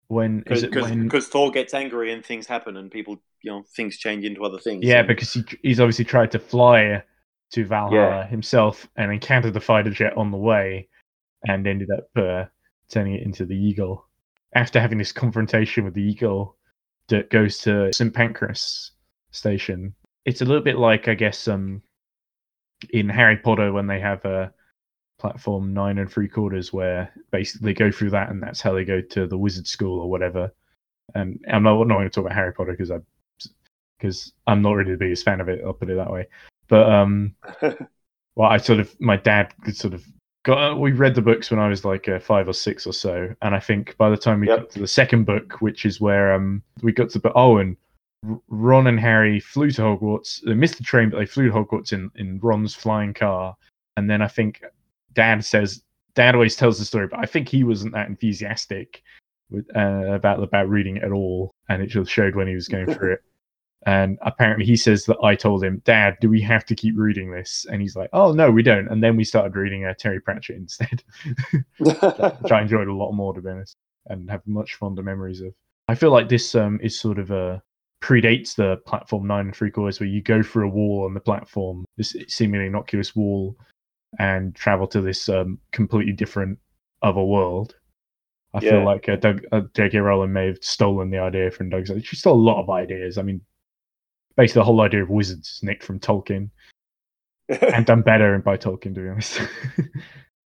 when 0.08 0.44
is 0.48 0.64
it 0.64 0.76
when 0.76 1.04
Because 1.04 1.28
Thor 1.28 1.52
gets 1.52 1.74
angry 1.74 2.12
and 2.14 2.26
things 2.26 2.48
happen, 2.48 2.78
and 2.78 2.90
people, 2.90 3.22
you 3.42 3.52
know, 3.52 3.64
things 3.76 3.98
change 3.98 4.26
into 4.26 4.44
other 4.44 4.60
things. 4.60 4.84
Yeah, 4.84 5.00
And- 5.00 5.08
because 5.08 5.34
he 5.34 5.44
he's 5.64 5.80
obviously 5.80 6.06
tried 6.06 6.32
to 6.32 6.40
fly 6.40 7.04
to 7.52 7.66
Valhalla 7.66 7.96
Yeah. 8.22 8.28
himself 8.28 8.88
and 8.98 9.12
encountered 9.12 9.54
the 9.54 9.62
fighter 9.62 9.90
jet 9.90 10.18
on 10.18 10.32
the 10.32 10.38
way, 10.38 10.90
and 11.48 11.66
ended 11.66 11.90
up 11.92 12.10
uh, 12.18 12.46
turning 12.90 13.14
it 13.16 13.24
into 13.24 13.46
the 13.46 13.56
Eagle. 13.56 14.06
After 14.56 14.80
having 14.80 14.98
this 14.98 15.12
confrontation 15.12 15.86
with 15.86 15.94
the 15.94 16.02
Eagle, 16.04 16.58
Dirk 17.08 17.30
goes 17.30 17.60
to 17.60 17.92
St 17.94 18.14
Pancras 18.14 18.92
station. 19.32 19.94
It's 20.26 20.42
a 20.42 20.46
little 20.46 20.64
bit 20.64 20.78
like, 20.78 21.08
I 21.08 21.14
guess, 21.14 21.48
um, 21.48 21.82
in 22.90 23.08
Harry 23.08 23.38
Potter 23.38 23.72
when 23.72 23.88
they 23.88 24.00
have 24.00 24.26
a 24.26 24.52
platform 25.20 25.74
nine 25.74 25.98
and 26.00 26.12
three 26.12 26.28
quarters, 26.28 26.74
where 26.74 27.12
basically 27.32 27.72
they 27.72 27.74
go 27.74 27.92
through 27.92 28.10
that, 28.12 28.30
and 28.30 28.42
that's 28.44 28.62
how 28.62 28.74
they 28.74 28.84
go 28.84 29.00
to 29.02 29.26
the 29.26 29.38
wizard 29.38 29.68
school 29.68 30.00
or 30.02 30.10
whatever. 30.10 30.52
And 31.16 31.40
I'm 31.48 31.64
not, 31.64 31.78
not 31.88 31.96
going 31.96 32.10
to 32.10 32.10
talk 32.10 32.26
about 32.26 32.36
Harry 32.36 32.54
Potter 32.54 32.72
because 32.72 32.92
I 32.92 32.98
because 33.98 34.34
I'm 34.48 34.62
not 34.62 34.74
really 34.74 34.92
the 34.92 34.98
biggest 34.98 35.26
fan 35.26 35.42
of 35.42 35.50
it. 35.50 35.62
I'll 35.66 35.74
put 35.74 35.90
it 35.90 35.96
that 35.96 36.12
way. 36.12 36.28
But 36.68 36.90
um, 36.90 37.36
well, 38.36 38.50
I 38.50 38.58
sort 38.58 38.80
of 38.80 38.96
my 39.00 39.18
dad 39.18 39.54
sort 39.74 39.94
of 39.94 40.06
got. 40.44 40.80
We 40.80 40.92
read 40.92 41.16
the 41.16 41.22
books 41.22 41.50
when 41.52 41.60
I 41.60 41.68
was 41.68 41.86
like 41.86 42.08
uh, 42.08 42.20
five 42.20 42.48
or 42.48 42.54
six 42.54 42.86
or 42.86 42.94
so, 42.94 43.34
and 43.42 43.56
I 43.56 43.60
think 43.60 43.96
by 43.98 44.10
the 44.10 44.18
time 44.18 44.40
we 44.42 44.48
Yep. 44.48 44.60
got 44.60 44.70
to 44.72 44.80
the 44.80 44.88
second 44.88 45.26
book, 45.26 45.62
which 45.62 45.86
is 45.86 46.00
where 46.02 46.34
um 46.34 46.62
we 46.82 46.92
got 46.92 47.10
to, 47.12 47.20
but 47.20 47.34
oh, 47.36 47.58
and 47.58 47.78
Ron 48.48 48.88
and 48.88 49.00
Harry 49.00 49.40
flew 49.40 49.72
to 49.72 49.82
Hogwarts. 49.82 50.42
They 50.46 50.54
missed 50.54 50.78
the 50.78 50.84
train, 50.84 51.10
but 51.10 51.20
they 51.20 51.26
flew 51.26 51.48
to 51.50 51.54
Hogwarts 51.54 51.94
in 51.94 52.12
in 52.16 52.40
Ron's 52.40 52.76
flying 52.76 53.14
car. 53.14 53.56
And 53.96 54.10
then 54.10 54.22
I 54.22 54.28
think 54.28 54.64
Dad 55.14 55.44
says 55.46 55.82
Dad 56.16 56.36
always 56.36 56.56
tells 56.56 56.80
the 56.80 56.86
story, 56.86 57.08
but 57.08 57.20
I 57.20 57.26
think 57.26 57.48
he 57.48 57.64
wasn't 57.64 57.94
that 57.94 58.08
enthusiastic 58.08 59.04
with, 59.50 59.66
uh, 59.76 60.12
about 60.14 60.42
about 60.44 60.68
reading 60.70 60.98
it 60.98 61.04
at 61.04 61.12
all, 61.12 61.52
and 61.70 61.82
it 61.82 61.88
just 61.88 62.12
showed 62.12 62.36
when 62.36 62.48
he 62.48 62.56
was 62.56 62.68
going 62.68 62.88
through 62.88 63.14
it. 63.14 63.24
And 63.88 64.20
apparently, 64.22 64.66
he 64.66 64.76
says 64.76 65.06
that 65.06 65.18
I 65.24 65.34
told 65.34 65.64
him, 65.64 65.82
Dad, 65.86 66.18
do 66.20 66.30
we 66.30 66.42
have 66.42 66.66
to 66.66 66.76
keep 66.76 66.96
reading 66.98 67.32
this? 67.32 67.66
And 67.72 67.82
he's 67.82 67.96
like, 67.96 68.10
Oh 68.12 68.34
no, 68.34 68.52
we 68.52 68.62
don't. 68.62 68.90
And 68.90 69.02
then 69.02 69.16
we 69.16 69.24
started 69.24 69.56
reading 69.56 69.86
uh, 69.86 69.94
Terry 69.98 70.20
Pratchett 70.20 70.58
instead, 70.58 71.04
which 71.80 72.52
I 72.52 72.62
enjoyed 72.62 72.90
a 72.90 72.94
lot 72.94 73.14
more 73.14 73.34
to 73.34 73.42
be 73.42 73.50
honest, 73.50 73.78
and 74.08 74.30
have 74.30 74.46
much 74.46 74.76
fonder 74.76 75.02
memories 75.02 75.40
of. 75.40 75.54
I 75.88 75.96
feel 75.96 76.12
like 76.12 76.28
this 76.28 76.54
um 76.54 76.80
is 76.84 77.00
sort 77.00 77.18
of 77.18 77.32
a 77.32 77.64
predates 78.04 78.56
the 78.56 78.76
platform 78.86 79.26
nine 79.26 79.46
and 79.46 79.56
three 79.56 79.72
quarters, 79.72 80.02
where 80.02 80.10
you 80.10 80.22
go 80.22 80.44
through 80.44 80.68
a 80.68 80.72
wall 80.72 81.06
on 81.06 81.14
the 81.14 81.22
platform, 81.22 81.86
this 81.96 82.14
seemingly 82.28 82.68
innocuous 82.68 83.16
wall, 83.16 83.56
and 84.20 84.54
travel 84.54 84.88
to 84.88 85.00
this 85.00 85.30
um, 85.30 85.60
completely 85.72 86.12
different 86.14 86.60
other 87.04 87.22
world. 87.24 87.76
I 88.54 88.60
Yeah. 88.60 88.72
feel 88.72 88.84
like 88.84 89.08
uh, 89.08 89.16
Doug, 89.16 89.46
uh, 89.54 89.62
J.K. 89.74 89.98
Rowling 90.00 90.34
may 90.34 90.48
have 90.48 90.62
stolen 90.62 91.10
the 91.10 91.20
idea 91.20 91.52
from 91.52 91.70
Doug's. 91.70 91.90
She 92.04 92.18
stole 92.18 92.36
a 92.36 92.48
lot 92.50 92.62
of 92.62 92.70
ideas. 92.70 93.18
I 93.18 93.22
mean, 93.22 93.42
basically 94.38 94.62
the 94.62 94.66
whole 94.66 94.82
idea 94.82 95.04
of 95.04 95.10
wizards 95.10 95.50
is 95.50 95.64
nicked 95.64 95.84
from 95.84 96.00
Tolkien 96.00 96.52
and 97.50 97.86
done 97.86 98.02
better 98.06 98.34
and 98.34 98.44
by 98.44 98.56
Tolkien, 98.56 98.96
to 98.96 99.02
be 99.02 99.10
honest. 99.10 99.42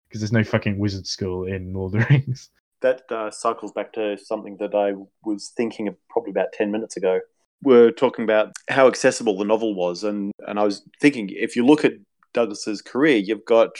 Because 0.10 0.22
there's 0.22 0.32
no 0.32 0.46
fucking 0.46 0.80
wizard 0.80 1.06
school 1.06 1.46
in 1.46 1.74
Lord 1.74 1.94
of 1.94 2.00
the 2.00 2.08
Rings. 2.10 2.50
that 2.80 3.02
uh, 3.12 3.30
cycles 3.30 3.74
back 3.74 3.92
to 3.92 4.18
something 4.18 4.56
that 4.62 4.74
I 4.74 4.94
was 5.26 5.52
thinking 5.58 5.90
of 5.90 5.98
probably 6.10 6.32
about 6.32 6.54
10 6.54 6.72
minutes 6.72 6.96
ago. 6.96 7.20
We're 7.62 7.92
talking 7.92 8.24
about 8.24 8.54
how 8.70 8.88
accessible 8.88 9.38
the 9.38 9.44
novel 9.44 9.76
was, 9.76 10.06
and, 10.06 10.32
and 10.48 10.62
I 10.62 10.64
was 10.64 10.82
thinking 11.02 11.28
if 11.30 11.58
you 11.58 11.66
look 11.66 11.84
at 11.84 11.92
Douglas's 12.34 12.82
career, 12.82 13.18
you've 13.18 13.44
got, 13.44 13.72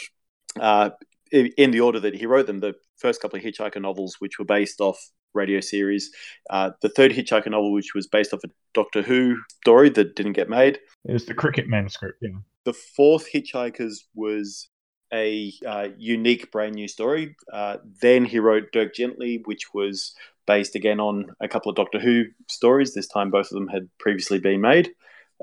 uh, 0.60 0.90
in 1.32 1.46
in 1.56 1.70
the 1.70 1.80
order 1.80 1.98
that 2.00 2.14
he 2.14 2.26
wrote 2.26 2.46
them, 2.46 2.60
the 2.60 2.74
first 2.98 3.22
couple 3.22 3.38
of 3.38 3.44
Hitchhiker 3.44 3.80
novels, 3.80 4.16
which 4.18 4.38
were 4.38 4.44
based 4.44 4.82
off 4.82 4.98
radio 5.38 5.60
series, 5.60 6.10
uh, 6.50 6.70
the 6.82 6.88
third 6.88 7.12
Hitchhiker 7.12 7.50
novel, 7.50 7.72
which 7.72 7.94
was 7.94 8.06
based 8.06 8.34
off 8.34 8.44
a 8.44 8.50
Doctor 8.74 9.02
Who 9.02 9.36
story 9.62 9.90
that 9.90 10.16
didn't 10.16 10.34
get 10.34 10.48
made, 10.48 10.78
It 11.04 11.12
was 11.12 11.26
the 11.26 11.34
cricket 11.34 11.66
manuscript, 11.68 12.18
yeah. 12.20 12.38
the 12.64 12.72
fourth 12.96 13.26
Hitchhikers 13.32 13.96
was 14.14 14.68
a 15.12 15.52
uh, 15.66 15.88
unique, 15.96 16.52
brand 16.52 16.74
new 16.74 16.88
story. 16.88 17.34
Uh, 17.52 17.76
then 18.02 18.24
he 18.24 18.38
wrote 18.38 18.72
Dirk 18.72 18.94
Gently, 18.94 19.40
which 19.46 19.72
was 19.72 20.14
based 20.46 20.74
again 20.74 21.00
on 21.00 21.26
a 21.40 21.48
couple 21.48 21.70
of 21.70 21.76
Doctor 21.76 21.98
Who 21.98 22.24
stories. 22.48 22.92
This 22.92 23.08
time, 23.08 23.30
both 23.30 23.46
of 23.46 23.56
them 23.58 23.68
had 23.68 23.88
previously 23.98 24.38
been 24.38 24.60
made. 24.60 24.90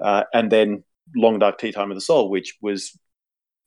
Uh, 0.01 0.23
and 0.33 0.51
then 0.51 0.83
Long 1.15 1.39
Dark 1.39 1.57
Tea 1.57 1.71
Time 1.71 1.91
of 1.91 1.97
the 1.97 2.01
Soul, 2.01 2.29
which 2.29 2.57
was 2.61 2.97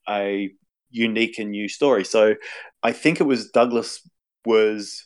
a 0.07 0.49
unique 0.89 1.37
and 1.39 1.51
new 1.51 1.67
story. 1.67 2.03
So 2.05 2.35
I 2.81 2.91
think 2.91 3.19
it 3.19 3.25
was 3.25 3.49
Douglas 3.51 4.07
was 4.45 5.05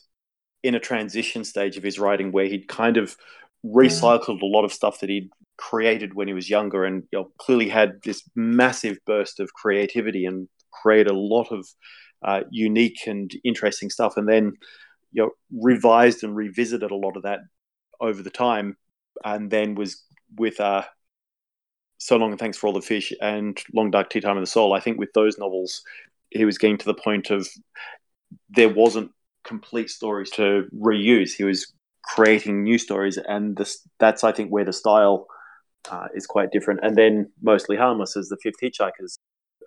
in 0.64 0.74
a 0.74 0.80
transition 0.80 1.44
stage 1.44 1.76
of 1.76 1.82
his 1.82 1.98
writing 1.98 2.32
where 2.32 2.46
he'd 2.46 2.66
kind 2.66 2.96
of 2.96 3.16
recycled 3.64 4.40
a 4.40 4.46
lot 4.46 4.64
of 4.64 4.72
stuff 4.72 4.98
that 5.00 5.10
he'd 5.10 5.30
created 5.58 6.14
when 6.14 6.26
he 6.26 6.34
was 6.34 6.50
younger 6.50 6.84
and 6.84 7.04
you 7.12 7.18
know, 7.18 7.30
clearly 7.38 7.68
had 7.68 8.00
this 8.02 8.22
massive 8.34 8.98
burst 9.06 9.38
of 9.40 9.52
creativity 9.52 10.24
and 10.24 10.48
create 10.72 11.06
a 11.06 11.12
lot 11.12 11.52
of 11.52 11.68
uh, 12.24 12.40
unique 12.50 13.06
and 13.06 13.30
interesting 13.44 13.90
stuff 13.90 14.16
and 14.16 14.26
then 14.26 14.54
you 15.12 15.22
know 15.22 15.30
revised 15.62 16.24
and 16.24 16.34
revisited 16.34 16.90
a 16.90 16.96
lot 16.96 17.16
of 17.16 17.22
that 17.24 17.40
over 18.00 18.22
the 18.22 18.30
time 18.30 18.76
and 19.24 19.50
then 19.50 19.74
was 19.74 20.02
with 20.36 20.58
uh 20.58 20.82
so 21.98 22.16
long 22.16 22.30
and 22.30 22.40
thanks 22.40 22.56
for 22.56 22.66
all 22.66 22.72
the 22.72 22.80
fish 22.80 23.12
and 23.20 23.62
long 23.74 23.90
dark 23.90 24.08
tea 24.08 24.20
time 24.20 24.38
of 24.38 24.42
the 24.42 24.46
soul 24.46 24.72
i 24.72 24.80
think 24.80 24.98
with 24.98 25.12
those 25.12 25.38
novels 25.38 25.82
he 26.30 26.46
was 26.46 26.56
getting 26.56 26.78
to 26.78 26.86
the 26.86 26.94
point 26.94 27.30
of 27.30 27.46
there 28.48 28.70
wasn't 28.70 29.10
complete 29.44 29.90
stories 29.90 30.30
to 30.30 30.64
reuse 30.74 31.32
he 31.36 31.44
was 31.44 31.72
creating 32.02 32.62
new 32.62 32.78
stories 32.78 33.18
and 33.28 33.56
this 33.56 33.86
that's 33.98 34.24
i 34.24 34.32
think 34.32 34.50
where 34.50 34.64
the 34.64 34.72
style 34.72 35.26
uh, 35.90 36.08
is 36.14 36.26
quite 36.26 36.50
different. 36.50 36.80
And 36.82 36.96
then 36.96 37.30
Mostly 37.42 37.76
Harmless 37.76 38.16
as 38.16 38.28
the 38.28 38.38
fifth 38.42 38.60
Hitchhikers 38.62 39.18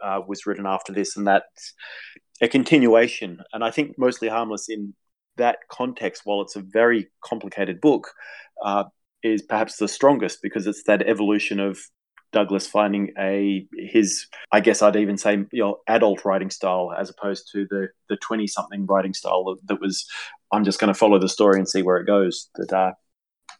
uh, 0.03 0.21
was 0.27 0.45
written 0.45 0.65
after 0.65 0.93
this, 0.93 1.17
and 1.17 1.27
that's 1.27 1.73
a 2.41 2.47
continuation. 2.47 3.39
And 3.53 3.63
I 3.63 3.71
think 3.71 3.97
Mostly 3.97 4.27
Harmless 4.27 4.69
in 4.69 4.93
that 5.37 5.59
context, 5.69 6.23
while 6.25 6.41
it's 6.41 6.55
a 6.55 6.61
very 6.61 7.07
complicated 7.23 7.81
book, 7.81 8.09
uh, 8.63 8.85
is 9.23 9.41
perhaps 9.41 9.77
the 9.77 9.87
strongest 9.87 10.39
because 10.41 10.67
it's 10.67 10.83
that 10.83 11.03
evolution 11.03 11.59
of 11.59 11.79
Douglas 12.33 12.67
finding 12.67 13.13
a 13.17 13.65
his 13.77 14.27
I 14.51 14.59
guess 14.59 14.81
I'd 14.81 14.95
even 14.95 15.17
say 15.17 15.45
you 15.51 15.63
know 15.63 15.79
adult 15.87 16.25
writing 16.25 16.49
style 16.49 16.93
as 16.97 17.09
opposed 17.09 17.49
to 17.53 17.65
the 17.69 17.87
the 18.09 18.17
twenty 18.17 18.47
something 18.47 18.85
writing 18.85 19.13
style 19.13 19.57
that, 19.67 19.81
was 19.81 20.05
I'm 20.51 20.63
just 20.63 20.79
going 20.79 20.93
to 20.93 20.97
follow 20.97 21.19
the 21.19 21.29
story 21.29 21.57
and 21.57 21.67
see 21.67 21.81
where 21.81 21.97
it 21.97 22.07
goes. 22.07 22.49
That 22.55 22.73
uh, 22.73 22.91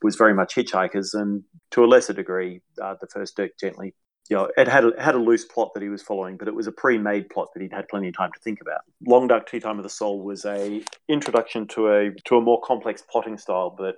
was 0.02 0.16
very 0.16 0.34
much 0.34 0.56
Hitchhikers, 0.56 1.14
and 1.14 1.44
to 1.72 1.84
a 1.84 1.88
lesser 1.88 2.14
degree, 2.14 2.62
uh, 2.82 2.96
the 3.00 3.08
first 3.08 3.36
Dirk 3.36 3.52
Gently. 3.60 3.94
You 4.30 4.36
know, 4.36 4.50
it 4.58 4.68
had 4.68 4.84
a, 4.84 4.90
it 4.90 5.00
had 5.00 5.16
a 5.16 5.20
loose 5.20 5.46
plot 5.46 5.72
that 5.74 5.82
he 5.82 5.88
was 5.88 6.02
following, 6.02 6.36
but 6.36 6.50
it 6.50 6.54
was 6.54 6.68
a 6.68 6.72
pre-made 6.74 7.30
plot 7.30 7.48
that 7.54 7.62
he'd 7.62 7.72
had 7.72 7.88
plenty 7.88 8.10
of 8.10 8.18
time 8.18 8.32
to 8.34 8.40
think 8.42 8.60
about. 8.60 8.82
Long 9.06 9.28
Dark 9.28 9.50
Tea 9.50 9.62
Time 9.62 9.78
of 9.78 9.84
the 9.84 9.90
Soul 9.90 10.22
was 10.22 10.44
a 10.44 10.84
introduction 11.08 11.66
to 11.70 11.88
a 11.94 12.12
to 12.26 12.36
a 12.36 12.42
more 12.42 12.60
complex 12.62 13.02
plotting 13.10 13.38
style, 13.38 13.74
but 13.78 13.96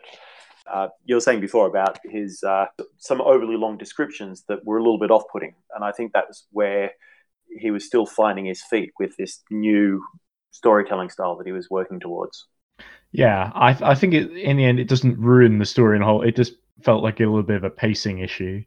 uh, 0.67 0.89
you 1.05 1.15
were 1.15 1.21
saying 1.21 1.41
before 1.41 1.67
about 1.67 1.99
his 2.05 2.43
uh, 2.43 2.65
some 2.97 3.21
overly 3.21 3.57
long 3.57 3.77
descriptions 3.77 4.43
that 4.47 4.65
were 4.65 4.77
a 4.77 4.83
little 4.83 4.99
bit 4.99 5.11
off-putting, 5.11 5.53
and 5.75 5.83
I 5.83 5.91
think 5.91 6.13
that 6.13 6.27
was 6.27 6.45
where 6.51 6.91
he 7.47 7.71
was 7.71 7.85
still 7.85 8.05
finding 8.05 8.45
his 8.45 8.61
feet 8.63 8.91
with 8.99 9.15
this 9.17 9.41
new 9.51 10.03
storytelling 10.51 11.09
style 11.09 11.35
that 11.37 11.47
he 11.47 11.53
was 11.53 11.69
working 11.69 11.99
towards. 11.99 12.47
Yeah, 13.11 13.51
I 13.55 13.77
I 13.91 13.95
think 13.95 14.13
it, 14.13 14.31
in 14.31 14.57
the 14.57 14.65
end 14.65 14.79
it 14.79 14.87
doesn't 14.87 15.19
ruin 15.19 15.59
the 15.59 15.65
story 15.65 15.95
in 15.95 16.01
whole. 16.03 16.21
It 16.21 16.35
just 16.35 16.53
felt 16.83 17.03
like 17.03 17.19
a 17.19 17.25
little 17.25 17.43
bit 17.43 17.57
of 17.57 17.63
a 17.63 17.69
pacing 17.69 18.19
issue. 18.19 18.63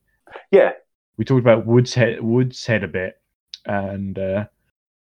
Yeah, 0.50 0.72
We 1.16 1.24
talked 1.24 1.40
about 1.40 1.66
Woods 1.66 1.94
Head, 1.94 2.22
Woods 2.22 2.66
Head 2.66 2.84
a 2.84 2.88
bit, 2.88 3.20
and 3.66 4.18
uh, 4.18 4.46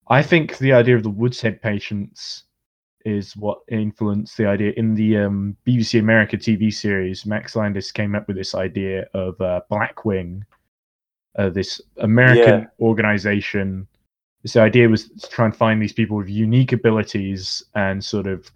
I 0.08 0.22
think 0.22 0.58
the 0.58 0.72
idea 0.72 0.96
of 0.96 1.02
the 1.02 1.10
Woods 1.10 1.40
Head 1.40 1.62
patients 1.62 2.44
is 3.04 3.36
what 3.36 3.58
influenced 3.70 4.36
the 4.36 4.46
idea 4.46 4.72
in 4.76 4.94
the 4.94 5.18
um, 5.18 5.56
BBC 5.66 6.00
America 6.00 6.36
TV 6.36 6.72
series. 6.72 7.26
Max 7.26 7.54
Landis 7.54 7.92
came 7.92 8.14
up 8.14 8.26
with 8.26 8.36
this 8.36 8.54
idea 8.54 9.06
of 9.14 9.38
uh, 9.40 9.60
Blackwing, 9.70 10.42
uh, 11.38 11.50
this 11.50 11.80
American 11.98 12.60
Yeah. 12.60 12.66
organization. 12.80 13.86
This 14.42 14.56
idea 14.56 14.88
was 14.88 15.08
to 15.08 15.28
try 15.28 15.44
and 15.46 15.56
find 15.56 15.80
these 15.82 15.92
people 15.92 16.16
with 16.16 16.28
unique 16.28 16.72
abilities 16.72 17.62
and 17.74 18.02
sort 18.02 18.26
of 18.26 18.50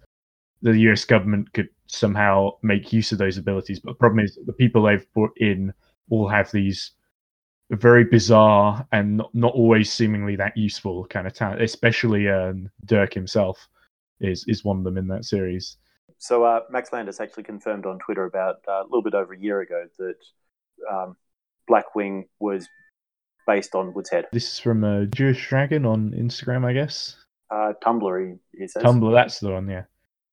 the 0.61 0.77
US 0.89 1.05
government 1.05 1.53
could 1.53 1.69
somehow 1.87 2.51
make 2.63 2.91
use 2.93 3.11
of 3.11 3.17
those 3.17 3.37
abilities. 3.37 3.79
But 3.79 3.91
the 3.91 3.97
problem 3.97 4.23
is 4.25 4.37
the 4.45 4.53
people 4.53 4.83
they've 4.83 5.13
brought 5.13 5.35
in 5.37 5.73
all 6.09 6.27
have 6.27 6.51
these 6.51 6.91
very 7.71 8.03
bizarre 8.03 8.85
and 8.91 9.17
not, 9.17 9.33
not 9.35 9.53
always 9.53 9.93
seemingly 9.93 10.35
that 10.35 10.57
useful 10.57 11.05
kind 11.05 11.27
of 11.27 11.33
talent, 11.33 11.61
especially 11.61 12.27
um, 12.27 12.69
Dirk 12.85 13.13
himself 13.13 13.69
is 14.21 14.45
is 14.47 14.63
one 14.63 14.77
of 14.77 14.83
them 14.83 14.97
in 14.97 15.07
that 15.07 15.25
series. 15.25 15.77
So 16.17 16.43
uh, 16.43 16.61
Max 16.69 16.91
Landis 16.91 17.19
actually 17.19 17.43
confirmed 17.43 17.85
on 17.85 17.99
Twitter 17.99 18.25
about 18.25 18.57
uh, 18.67 18.81
a 18.81 18.83
little 18.83 19.01
bit 19.01 19.13
over 19.13 19.33
a 19.33 19.39
year 19.39 19.61
ago 19.61 19.85
that 19.97 20.15
um, 20.91 21.15
Blackwing 21.69 22.25
was 22.39 22.67
based 23.47 23.73
on 23.73 23.93
Woods 23.93 24.09
Head. 24.09 24.27
This 24.31 24.51
is 24.53 24.59
from 24.59 24.83
uh, 24.83 25.05
Jewish 25.05 25.47
Dragon 25.47 25.85
on 25.85 26.11
Instagram, 26.11 26.65
I 26.65 26.73
guess. 26.73 27.15
Uh, 27.49 27.73
Tumblr, 27.83 28.37
he, 28.51 28.67
says. 28.67 28.83
Tumblr, 28.83 29.13
that's 29.13 29.39
the 29.39 29.51
one, 29.51 29.67
yeah. 29.67 29.83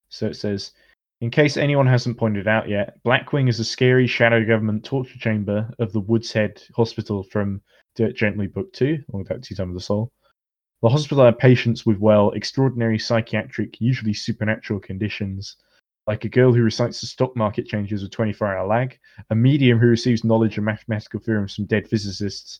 So 0.09 0.27
it 0.27 0.35
says, 0.35 0.71
in 1.21 1.31
case 1.31 1.57
anyone 1.57 1.87
hasn't 1.87 2.17
pointed 2.17 2.47
out 2.47 2.69
yet, 2.69 3.01
Blackwing 3.03 3.49
is 3.49 3.59
a 3.59 3.65
scary 3.65 4.07
shadow 4.07 4.45
government 4.45 4.83
torture 4.83 5.17
chamber 5.17 5.73
of 5.79 5.93
the 5.93 5.99
Woods 5.99 6.31
Head 6.31 6.61
Hospital 6.75 7.23
from 7.23 7.61
Dirk 7.95 8.15
Gently 8.15 8.47
Book 8.47 8.71
2, 8.73 8.99
Long 9.11 9.23
Dark 9.23 9.41
Tea 9.41 9.55
Time 9.55 9.69
of 9.69 9.73
the 9.73 9.81
Soul. 9.81 10.11
The 10.81 10.89
hospital 10.89 11.25
had 11.25 11.39
patients 11.39 11.85
with, 11.85 11.97
well, 11.97 12.31
extraordinary 12.31 12.99
psychiatric, 12.99 13.81
usually 13.81 14.13
supernatural 14.13 14.79
conditions, 14.79 15.57
like 16.05 16.23
a 16.23 16.29
girl 16.29 16.53
who 16.53 16.61
recites 16.61 17.01
the 17.01 17.07
stock 17.07 17.35
market 17.35 17.65
changes 17.65 18.03
with 18.03 18.11
24 18.11 18.55
hour 18.55 18.67
lag, 18.67 18.99
a 19.29 19.35
medium 19.35 19.79
who 19.79 19.87
receives 19.87 20.23
knowledge 20.23 20.57
of 20.57 20.63
mathematical 20.63 21.19
theorems 21.19 21.55
from 21.55 21.65
dead 21.65 21.87
physicists, 21.87 22.59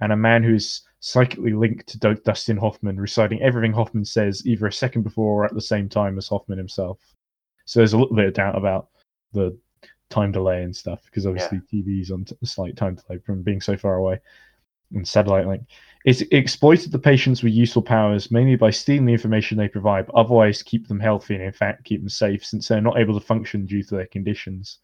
and 0.00 0.12
a 0.12 0.16
man 0.16 0.42
who 0.42 0.54
is 0.54 0.82
psychically 1.00 1.52
linked 1.52 1.86
to 1.88 1.98
Du- 1.98 2.14
Dustin 2.16 2.56
Hoffman, 2.56 3.00
reciting 3.00 3.40
everything 3.42 3.72
Hoffman 3.72 4.04
says 4.04 4.46
either 4.46 4.66
a 4.66 4.72
second 4.72 5.02
before 5.02 5.42
or 5.42 5.44
at 5.44 5.54
the 5.54 5.60
same 5.60 5.88
time 5.88 6.18
as 6.18 6.28
Hoffman 6.28 6.58
himself. 6.58 6.98
So 7.64 7.80
there's 7.80 7.94
a 7.94 7.98
little 7.98 8.16
bit 8.16 8.26
of 8.26 8.34
doubt 8.34 8.56
about 8.56 8.88
the 9.32 9.58
time 10.10 10.32
delay 10.32 10.62
and 10.62 10.74
stuff 10.76 11.02
because 11.06 11.26
obviously 11.26 11.60
TV's 11.72 12.10
on 12.10 12.24
t- 12.24 12.36
a 12.42 12.46
slight 12.46 12.76
time 12.76 12.96
delay 12.96 13.18
from 13.18 13.42
being 13.42 13.60
so 13.60 13.76
far 13.76 13.96
away 13.96 14.20
and 14.92 15.06
satellite 15.06 15.46
link. 15.46 15.62
It's, 16.04 16.20
it 16.20 16.32
exploited 16.32 16.92
the 16.92 16.98
patients 16.98 17.42
with 17.42 17.54
useful 17.54 17.80
powers 17.80 18.30
mainly 18.30 18.56
by 18.56 18.70
stealing 18.70 19.06
the 19.06 19.12
information 19.12 19.56
they 19.56 19.68
provide, 19.68 20.06
but 20.06 20.14
otherwise 20.14 20.62
keep 20.62 20.86
them 20.86 21.00
healthy 21.00 21.34
and 21.34 21.42
in 21.42 21.52
fact 21.52 21.84
keep 21.84 22.00
them 22.00 22.10
safe 22.10 22.44
since 22.44 22.68
they're 22.68 22.80
not 22.82 22.98
able 22.98 23.18
to 23.18 23.24
function 23.24 23.64
due 23.64 23.82
to 23.82 23.94
their 23.96 24.06
conditions. 24.06 24.80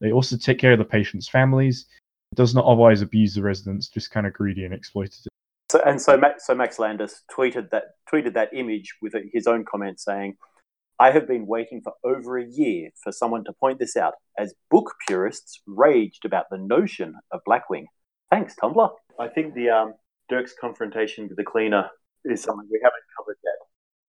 They 0.00 0.12
also 0.12 0.36
take 0.36 0.58
care 0.58 0.72
of 0.72 0.78
the 0.78 0.84
patients' 0.84 1.28
families. 1.28 1.86
It 2.30 2.36
does 2.36 2.54
not 2.54 2.66
otherwise 2.66 3.02
abuse 3.02 3.34
the 3.34 3.42
residents, 3.42 3.88
just 3.88 4.12
kind 4.12 4.26
of 4.26 4.32
greedy 4.32 4.64
and 4.64 4.74
exploitative. 4.74 5.26
So, 5.70 5.80
and 5.84 6.00
so, 6.00 6.16
Max, 6.16 6.46
so 6.46 6.54
Max 6.54 6.78
Landis 6.78 7.22
tweeted 7.30 7.70
that 7.70 7.84
tweeted 8.12 8.34
that 8.34 8.50
image 8.52 8.94
with 9.02 9.14
his 9.32 9.46
own 9.46 9.64
comment 9.64 9.98
saying, 9.98 10.36
"I 11.00 11.10
have 11.10 11.26
been 11.26 11.46
waiting 11.46 11.80
for 11.80 11.94
over 12.04 12.38
a 12.38 12.44
year 12.44 12.90
for 13.02 13.10
someone 13.10 13.44
to 13.44 13.52
point 13.52 13.78
this 13.78 13.96
out, 13.96 14.14
as 14.38 14.54
book 14.70 14.94
purists 15.08 15.60
raged 15.66 16.24
about 16.24 16.46
the 16.50 16.58
notion 16.58 17.14
of 17.32 17.40
Blackwing." 17.48 17.86
Thanks, 18.30 18.54
Tumblr. 18.54 18.90
I 19.18 19.28
think 19.28 19.54
the 19.54 19.70
um, 19.70 19.94
Dirk's 20.28 20.54
confrontation 20.58 21.28
with 21.28 21.36
the 21.36 21.44
cleaner 21.44 21.90
is 22.24 22.42
something 22.42 22.66
we 22.70 22.80
haven't 22.82 23.02
covered 23.16 23.36
yet. 23.44 23.54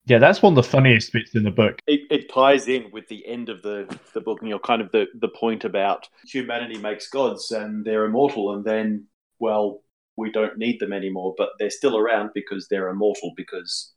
Yeah, 0.07 0.19
that's 0.19 0.41
one 0.41 0.53
of 0.53 0.55
the 0.55 0.63
funniest 0.63 1.13
bits 1.13 1.35
in 1.35 1.43
the 1.43 1.51
book. 1.51 1.81
it, 1.89 2.03
it 2.11 2.33
ties 2.33 2.69
in 2.69 2.91
with 2.93 3.09
the 3.09 3.27
end 3.27 3.49
of 3.49 3.63
the, 3.63 3.99
the 4.15 4.21
book, 4.21 4.39
you 4.41 4.51
know, 4.51 4.59
kind 4.61 4.81
of 4.81 4.93
the, 4.93 5.07
the 5.19 5.29
point 5.29 5.65
about 5.65 6.09
humanity 6.25 6.79
makes 6.79 7.09
gods 7.09 7.51
and 7.51 7.85
they're 7.85 8.05
immortal, 8.05 8.55
and 8.55 8.65
then, 8.65 9.07
well, 9.41 9.83
we 10.17 10.31
don't 10.31 10.59
need 10.59 10.79
them 10.79 10.93
anymore, 10.93 11.35
but 11.37 11.51
they're 11.59 11.71
still 11.71 11.97
around 11.97 12.31
because 12.35 12.69
they're 12.69 12.89
immortal 12.89 13.33
because 13.37 13.93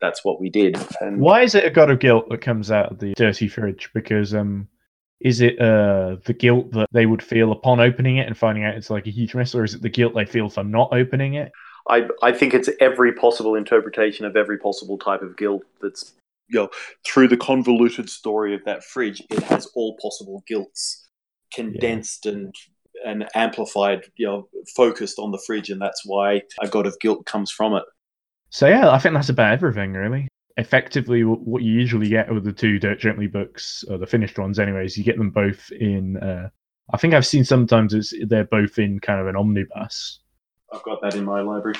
that's 0.00 0.22
what 0.22 0.40
we 0.40 0.50
did. 0.50 0.78
And 1.00 1.18
Why 1.18 1.42
is 1.42 1.54
it 1.54 1.64
a 1.64 1.70
god 1.70 1.90
of 1.90 1.98
guilt 1.98 2.28
that 2.28 2.42
comes 2.42 2.70
out 2.70 2.92
of 2.92 2.98
the 2.98 3.14
dirty 3.14 3.48
fridge? 3.48 3.90
Because 3.94 4.34
um, 4.34 4.68
is 5.20 5.40
it 5.40 5.60
uh 5.60 6.16
the 6.24 6.32
guilt 6.32 6.70
that 6.72 6.88
they 6.92 7.06
would 7.06 7.22
feel 7.22 7.50
upon 7.52 7.80
opening 7.80 8.18
it 8.18 8.26
and 8.26 8.36
finding 8.36 8.64
out 8.64 8.74
it's 8.74 8.90
like 8.90 9.06
a 9.06 9.10
huge 9.10 9.34
mess, 9.34 9.54
or 9.54 9.64
is 9.64 9.74
it 9.74 9.82
the 9.82 9.88
guilt 9.88 10.14
they 10.14 10.24
feel 10.24 10.48
for 10.48 10.64
not 10.64 10.92
opening 10.92 11.34
it? 11.34 11.52
I, 11.90 12.06
I 12.22 12.32
think 12.32 12.52
it's 12.52 12.68
every 12.80 13.14
possible 13.14 13.54
interpretation 13.54 14.26
of 14.26 14.36
every 14.36 14.58
possible 14.58 14.98
type 14.98 15.22
of 15.22 15.38
guilt 15.38 15.62
that's 15.80 16.12
you 16.48 16.60
know, 16.60 16.70
through 17.06 17.28
the 17.28 17.36
convoluted 17.36 18.08
story 18.08 18.54
of 18.54 18.64
that 18.64 18.84
fridge, 18.84 19.22
it 19.30 19.42
has 19.44 19.66
all 19.74 19.96
possible 20.00 20.42
guilts 20.46 21.06
condensed 21.52 22.26
and 22.26 22.54
and 23.04 23.28
amplified, 23.34 24.02
you 24.16 24.26
know, 24.26 24.48
focused 24.74 25.18
on 25.18 25.30
the 25.30 25.40
fridge, 25.46 25.70
and 25.70 25.80
that's 25.80 26.02
why 26.04 26.42
a 26.60 26.68
god 26.68 26.86
of 26.86 26.98
guilt 27.00 27.24
comes 27.26 27.50
from 27.50 27.74
it. 27.74 27.84
So 28.50 28.66
yeah, 28.66 28.90
I 28.90 28.98
think 28.98 29.14
that's 29.14 29.28
about 29.28 29.52
everything 29.52 29.92
really. 29.92 30.28
Effectively, 30.58 31.22
what 31.22 31.62
you 31.62 31.72
usually 31.72 32.08
get 32.08 32.32
with 32.32 32.42
the 32.44 32.52
two 32.52 32.80
Dirk 32.80 32.98
Gently 32.98 33.28
books, 33.28 33.84
or 33.88 33.96
the 33.96 34.06
finished 34.06 34.38
ones, 34.38 34.58
anyways, 34.58 34.98
you 34.98 35.04
get 35.04 35.16
them 35.16 35.30
both 35.30 35.70
in. 35.70 36.16
Uh, 36.16 36.48
I 36.92 36.96
think 36.96 37.14
I've 37.14 37.26
seen 37.26 37.44
sometimes 37.44 37.94
it's 37.94 38.12
they're 38.26 38.44
both 38.44 38.76
in 38.78 38.98
kind 38.98 39.20
of 39.20 39.28
an 39.28 39.36
omnibus. 39.36 40.18
I've 40.72 40.82
got 40.82 41.00
that 41.02 41.14
in 41.14 41.24
my 41.24 41.42
library. 41.42 41.78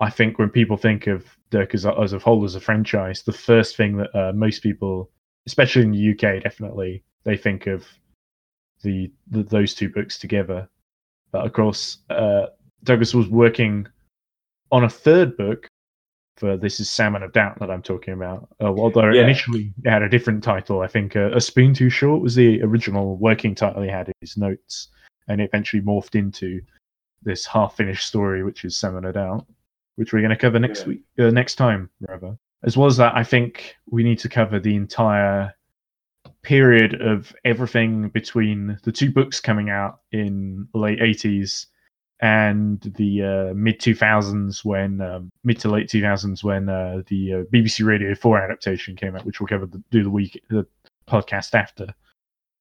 I 0.00 0.10
think 0.10 0.38
when 0.38 0.50
people 0.50 0.76
think 0.76 1.06
of 1.06 1.24
Dirk 1.50 1.74
as 1.74 1.86
a, 1.86 1.98
as 1.98 2.12
a 2.12 2.18
whole 2.18 2.44
as 2.44 2.54
a 2.54 2.60
franchise, 2.60 3.22
the 3.22 3.32
first 3.32 3.76
thing 3.76 3.96
that 3.96 4.14
uh, 4.14 4.32
most 4.34 4.62
people, 4.62 5.10
especially 5.46 5.82
in 5.82 5.92
the 5.92 6.10
UK, 6.10 6.42
definitely 6.42 7.02
they 7.24 7.38
think 7.38 7.66
of 7.66 7.86
the, 8.82 9.10
the 9.30 9.44
those 9.44 9.74
two 9.74 9.88
books 9.88 10.18
together. 10.18 10.68
But 11.32 11.46
of 11.46 11.54
course, 11.54 11.98
uh, 12.10 12.46
Douglas 12.84 13.14
was 13.14 13.28
working 13.28 13.86
on 14.72 14.84
a 14.84 14.90
third 14.90 15.38
book 15.38 15.69
for 16.40 16.56
this 16.56 16.80
is 16.80 16.90
Salmon 16.90 17.22
of 17.22 17.32
Doubt 17.32 17.58
that 17.60 17.70
I'm 17.70 17.82
talking 17.82 18.14
about. 18.14 18.48
Uh, 18.60 18.68
although 18.68 19.12
Yeah. 19.12 19.22
initially 19.24 19.72
it 19.84 19.90
had 19.90 20.02
a 20.02 20.08
different 20.08 20.42
title, 20.42 20.80
I 20.80 20.86
think 20.86 21.14
uh, 21.14 21.30
A 21.34 21.40
Spoon 21.40 21.74
Too 21.74 21.90
Short 21.90 22.22
was 22.22 22.34
the 22.34 22.62
original 22.62 23.18
working 23.18 23.54
title 23.54 23.82
he 23.82 23.90
had 23.90 24.08
in 24.08 24.14
his 24.22 24.38
notes, 24.38 24.88
and 25.28 25.40
it 25.40 25.44
eventually 25.44 25.82
morphed 25.82 26.14
into 26.14 26.62
this 27.22 27.44
half-finished 27.44 28.06
story, 28.06 28.42
which 28.42 28.64
is 28.64 28.74
Salmon 28.76 29.04
of 29.04 29.14
Doubt, 29.14 29.46
which 29.96 30.14
we're 30.14 30.20
going 30.20 30.30
to 30.30 30.36
cover 30.36 30.58
next 30.58 30.80
Yeah. 30.82 30.88
week, 30.88 31.02
uh, 31.18 31.30
next 31.30 31.56
time 31.56 31.90
rather. 32.00 32.38
As 32.62 32.76
well 32.76 32.86
as 32.86 32.96
that, 32.96 33.14
I 33.14 33.22
think 33.22 33.76
we 33.86 34.02
need 34.02 34.18
to 34.20 34.28
cover 34.30 34.58
the 34.58 34.74
entire 34.74 35.54
period 36.42 37.00
of 37.02 37.34
everything 37.44 38.08
between 38.08 38.78
the 38.84 38.92
two 38.92 39.10
books 39.12 39.40
coming 39.40 39.68
out 39.68 40.00
in 40.12 40.66
late 40.74 41.00
80s 41.00 41.66
and 42.22 42.80
the 42.96 43.22
uh, 43.22 43.54
mid 43.54 43.80
2000s 43.80 44.64
when 44.64 45.00
um, 45.00 45.30
mid 45.42 45.58
to 45.60 45.70
late 45.70 45.88
2000s 45.88 46.44
when 46.44 46.68
uh, 46.68 47.02
the 47.08 47.34
uh, 47.34 47.36
BBC 47.52 47.84
Radio 47.84 48.14
4 48.14 48.42
adaptation 48.42 48.94
came 48.94 49.16
out 49.16 49.24
which 49.24 49.40
we'll 49.40 49.48
cover 49.48 49.66
the, 49.66 49.82
do 49.90 50.02
the 50.02 50.10
week 50.10 50.42
the 50.50 50.66
podcast 51.08 51.54
after. 51.54 51.86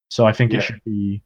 So 0.09 0.25
I 0.25 0.31
think 0.31 0.51
Yeah. 0.53 0.59
it 0.59 0.61
should 0.61 0.83
be 0.85 1.21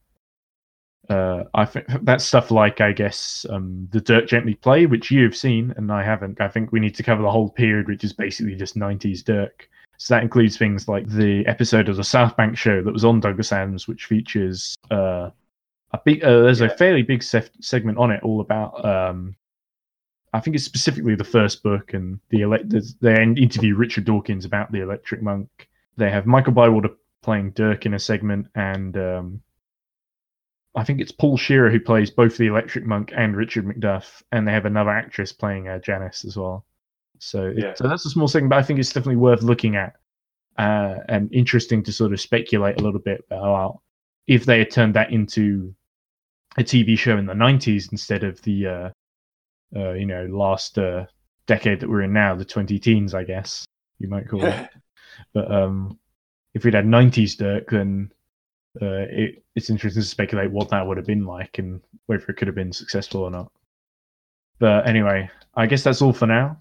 uh, 1.10 1.43
I 1.54 1.65
think 1.65 1.86
that's 2.04 2.24
stuff 2.24 2.50
like 2.50 2.80
I 2.82 2.91
guess 2.93 3.46
um, 3.50 3.88
the 3.91 4.00
Dirk 4.02 4.28
Gently 4.28 4.56
play 4.56 4.86
which 4.86 5.12
you've 5.12 5.36
seen 5.36 5.74
and 5.78 5.91
I 5.91 6.04
haven't. 6.04 6.41
I 6.41 6.48
think 6.48 6.72
we 6.72 6.80
need 6.80 6.96
to 6.96 7.04
cover 7.04 7.22
the 7.22 7.32
whole 7.32 7.50
period 7.50 7.88
which 7.88 8.04
is 8.04 8.13
basically 8.13 8.56
just 8.56 8.76
90s 8.76 9.24
Dirk. 9.24 9.69
So 9.98 10.15
that 10.15 10.24
includes 10.24 10.58
things 10.58 10.88
like 10.88 11.08
the 11.08 11.46
episode 11.46 11.88
of 11.88 11.98
the 11.98 12.04
South 12.04 12.36
Bank 12.36 12.58
show 12.58 12.82
that 12.82 12.91
was 12.91 13.06
on 13.06 13.19
Douglas 13.19 13.52
Adams, 13.52 13.88
which 13.88 14.06
features 14.06 14.76
uh, 14.91 15.30
a 15.93 15.99
big. 16.03 16.23
Uh, 16.23 16.41
there's 16.43 16.62
a 16.62 16.69
fairly 16.69 17.03
big 17.03 17.23
sef- 17.23 17.49
segment 17.62 17.97
on 17.97 18.12
it, 18.12 18.21
all 18.23 18.41
about. 18.41 18.84
Um, 18.86 19.36
I 20.34 20.39
think 20.39 20.56
it's 20.56 20.65
specifically 20.65 21.15
the 21.15 21.23
first 21.23 21.62
book, 21.63 21.93
and 21.93 22.19
the 22.29 22.41
elect. 22.41 22.73
They 23.01 23.21
interview 23.21 23.75
Richard 23.75 24.06
Dawkins 24.06 24.45
about 24.45 24.71
the 24.71 24.82
Electric 24.82 25.21
Monk. 25.21 25.69
They 25.97 26.10
have 26.10 26.25
Michael 26.25 26.53
Bywater 26.53 26.89
playing 27.21 27.51
Dirk 27.51 27.86
in 27.86 27.93
a 27.93 27.99
segment, 27.99 28.47
and 28.56 28.97
um, 28.97 29.41
I 30.75 30.84
think 30.84 30.99
it's 31.01 31.12
Paul 31.12 31.38
Shearer 31.38 31.69
who 31.69 31.79
plays 31.79 32.10
both 32.10 32.36
the 32.38 32.47
Electric 32.47 32.86
Monk 32.86 33.13
and 33.15 33.38
Richard 33.38 33.65
Macduff, 33.65 34.23
and 34.32 34.47
they 34.47 34.51
have 34.51 34.65
another 34.65 34.89
actress 34.89 35.32
playing 35.32 35.67
uh, 35.67 35.79
Janice 35.79 36.25
as 36.25 36.36
well. 36.36 36.65
So, 37.19 37.45
it- 37.47 37.58
Yeah. 37.60 37.73
so 37.75 37.88
that's 37.88 38.06
a 38.06 38.10
small 38.10 38.27
segment, 38.27 38.49
but 38.49 38.58
I 38.60 38.63
think 38.63 38.79
it's 38.79 38.89
definitely 38.91 39.17
worth 39.17 39.43
looking 39.43 39.75
at 39.75 39.93
uh, 40.58 40.95
and 41.10 41.32
interesting 41.34 41.84
to 41.84 41.91
sort 41.93 42.12
of 42.13 42.19
speculate 42.19 42.79
a 42.79 42.84
little 42.84 42.99
bit 42.99 43.23
about 43.29 43.79
if 44.27 44.45
they 44.45 44.60
had 44.60 44.71
turned 44.71 44.93
that 44.95 45.12
into 45.12 45.73
a 46.58 46.63
TV 46.63 46.98
show 46.98 47.18
in 47.18 47.26
the 47.26 47.34
90s 47.34 47.92
instead 47.92 48.24
of 48.24 48.42
the 48.44 48.68
uh, 48.68 48.89
uh, 49.76 49.94
you 49.94 50.06
know, 50.06 50.26
last 50.26 50.78
uh, 50.78 51.06
decade 51.48 51.80
that 51.80 51.89
we're 51.89 52.04
in 52.04 52.13
now, 52.13 52.36
the 52.36 52.46
20 52.46 52.78
teens, 52.80 53.13
I 53.13 53.24
guess 53.24 53.66
you 54.00 54.08
might 54.08 54.30
call 54.30 54.46
it. 54.46 54.70
But 55.32 55.52
um, 55.52 56.00
if 56.56 56.66
we'd 56.66 56.74
had 56.74 56.86
90s 56.86 57.38
Dirk, 57.38 57.70
then 57.70 58.12
uh, 58.82 59.06
it, 59.12 59.44
it's 59.56 59.70
interesting 59.70 60.02
to 60.02 60.08
speculate 60.08 60.50
what 60.50 60.70
that 60.70 60.86
would 60.88 60.98
have 60.98 61.06
been 61.06 61.24
like 61.26 61.60
and 61.60 61.82
whether 62.08 62.26
it 62.26 62.38
could 62.38 62.48
have 62.48 62.56
been 62.56 62.74
successful 62.74 63.22
or 63.22 63.30
not. 63.30 63.52
But 64.58 64.88
anyway, 64.88 65.30
I 65.56 65.68
guess 65.68 65.84
that's 65.84 66.02
all 66.02 66.13
for 66.13 66.26
now. 66.26 66.58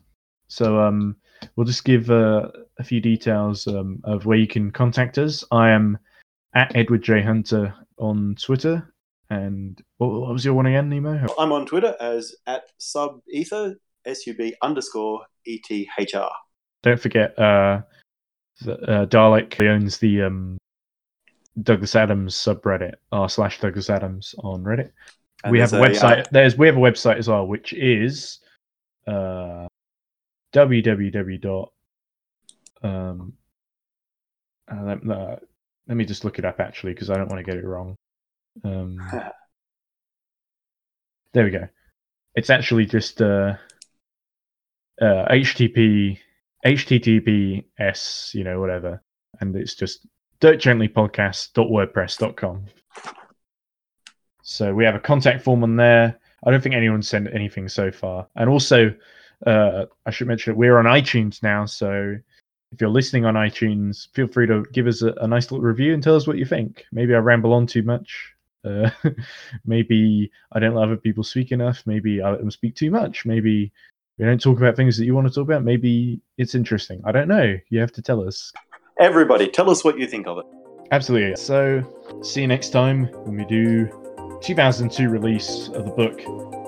So 0.48 0.80
um, 0.80 1.16
we'll 1.56 1.64
just 1.66 1.84
give 1.84 2.10
uh, 2.10 2.48
a 2.78 2.84
few 2.84 3.00
details 3.00 3.66
um, 3.66 4.02
of 4.04 4.26
where 4.26 4.36
you 4.36 4.46
can 4.46 4.70
contact 4.70 5.16
us. 5.16 5.42
I 5.50 5.70
am 5.70 5.98
at 6.54 6.76
Edward 6.76 7.02
J 7.02 7.22
Hunter 7.22 7.74
on 7.96 8.36
Twitter. 8.38 8.91
And 9.32 9.82
what, 9.96 10.08
what 10.08 10.32
was 10.32 10.44
your 10.44 10.52
one 10.52 10.66
again, 10.66 10.90
Nemo? 10.90 11.26
I'm 11.38 11.52
on 11.52 11.64
Twitter 11.64 11.96
as 12.00 12.34
at 12.46 12.64
subether, 12.78 13.76
S 14.04 14.26
U 14.26 14.34
B 14.34 14.54
underscore 14.60 15.22
E 15.46 15.58
T 15.58 15.88
H 15.98 16.14
R. 16.14 16.30
Don't 16.82 17.00
forget, 17.00 17.38
uh, 17.38 17.80
the, 18.60 18.74
uh, 18.74 19.06
Dalek 19.06 19.58
owns 19.66 19.96
the 19.96 20.22
um, 20.22 20.58
Douglas 21.62 21.96
Adams 21.96 22.34
subreddit 22.34 22.94
r 23.10 23.26
slash 23.26 23.58
Douglas 23.58 23.88
Adams 23.88 24.34
on 24.40 24.64
Reddit. 24.64 24.90
And 25.44 25.52
we 25.52 25.60
have 25.60 25.72
a 25.72 25.76
there's 25.76 25.98
website. 26.00 26.20
uh, 26.20 26.24
there's 26.30 26.58
we 26.58 26.66
have 26.66 26.76
a 26.76 26.80
website 26.80 27.16
as 27.16 27.28
well, 27.28 27.46
which 27.46 27.72
is 27.72 28.38
uh, 29.06 29.66
www. 30.52 31.40
dot 31.40 31.72
Um, 32.82 33.32
uh, 34.70 34.82
let, 34.82 35.10
uh, 35.10 35.36
let 35.88 35.96
me 35.96 36.04
just 36.04 36.22
look 36.26 36.38
it 36.38 36.44
up 36.44 36.60
actually 36.60 36.92
because 36.92 37.08
I 37.08 37.16
don't 37.16 37.30
want 37.30 37.38
to 37.38 37.50
get 37.50 37.56
it 37.56 37.64
wrong. 37.64 37.96
Um, 38.64 38.98
there 41.32 41.44
we 41.44 41.50
go. 41.50 41.68
It's 42.34 42.50
actually 42.50 42.86
just 42.86 43.20
uh, 43.20 43.56
uh, 45.00 45.26
HTTP 45.30 46.18
HTTPS, 46.64 48.34
you 48.34 48.44
know, 48.44 48.60
whatever, 48.60 49.02
and 49.40 49.56
it's 49.56 49.74
just 49.74 50.06
dirkgentlypodcast.wordpress.com. 50.40 52.66
So 54.42 54.74
we 54.74 54.84
have 54.84 54.94
a 54.94 55.00
contact 55.00 55.42
form 55.42 55.62
on 55.62 55.76
there. 55.76 56.18
I 56.44 56.50
don't 56.50 56.60
think 56.60 56.74
anyone's 56.74 57.08
sent 57.08 57.32
anything 57.32 57.68
so 57.68 57.90
far. 57.90 58.26
And 58.36 58.50
also, 58.50 58.94
uh, 59.46 59.86
I 60.06 60.10
should 60.10 60.28
mention 60.28 60.52
that 60.52 60.58
we're 60.58 60.78
on 60.78 60.84
iTunes 60.84 61.42
now. 61.42 61.64
So 61.64 62.16
if 62.72 62.80
you're 62.80 62.90
listening 62.90 63.24
on 63.24 63.34
iTunes, 63.34 64.08
feel 64.14 64.26
free 64.26 64.46
to 64.46 64.64
give 64.72 64.86
us 64.86 65.02
a, 65.02 65.12
a 65.20 65.28
nice 65.28 65.50
little 65.50 65.64
review 65.64 65.94
and 65.94 66.02
tell 66.02 66.16
us 66.16 66.26
what 66.26 66.38
you 66.38 66.44
think. 66.44 66.84
Maybe 66.92 67.14
I 67.14 67.18
ramble 67.18 67.52
on 67.52 67.66
too 67.66 67.82
much. 67.82 68.31
Uh, 68.64 68.90
maybe 69.66 70.30
I 70.52 70.58
don't 70.58 70.74
let 70.74 70.84
other 70.84 70.96
people 70.96 71.24
speak 71.24 71.52
enough. 71.52 71.82
Maybe 71.86 72.22
I 72.22 72.30
let 72.30 72.40
them 72.40 72.50
speak 72.50 72.74
too 72.76 72.90
much. 72.90 73.24
Maybe 73.26 73.72
we 74.18 74.24
don't 74.24 74.40
talk 74.40 74.58
about 74.58 74.76
things 74.76 74.96
that 74.96 75.04
you 75.04 75.14
want 75.14 75.26
to 75.26 75.34
talk 75.34 75.44
about. 75.44 75.64
Maybe 75.64 76.20
it's 76.38 76.54
interesting. 76.54 77.00
I 77.04 77.12
don't 77.12 77.28
know. 77.28 77.56
You 77.70 77.80
have 77.80 77.92
to 77.92 78.02
tell 78.02 78.26
us. 78.26 78.52
Everybody, 79.00 79.48
tell 79.48 79.70
us 79.70 79.84
what 79.84 79.98
you 79.98 80.06
think 80.06 80.26
of 80.26 80.38
it. 80.38 80.44
Absolutely. 80.92 81.36
So, 81.36 81.82
see 82.22 82.42
you 82.42 82.46
next 82.46 82.70
time 82.70 83.04
when 83.24 83.36
we 83.36 83.44
do 83.46 83.88
2002 84.42 85.08
release 85.08 85.68
of 85.68 85.86
the 85.86 85.90
book 85.90 86.20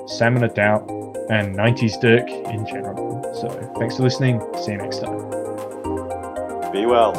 Salmon 0.08 0.42
of 0.42 0.54
Doubt 0.54 0.88
and 1.30 1.56
90s 1.56 2.00
Dirk 2.00 2.28
in 2.28 2.66
general. 2.66 3.22
So, 3.34 3.48
thanks 3.78 3.96
for 3.96 4.02
listening. 4.02 4.40
See 4.62 4.72
you 4.72 4.78
next 4.78 5.00
time. 5.00 5.30
Be 6.72 6.86
well. 6.86 7.12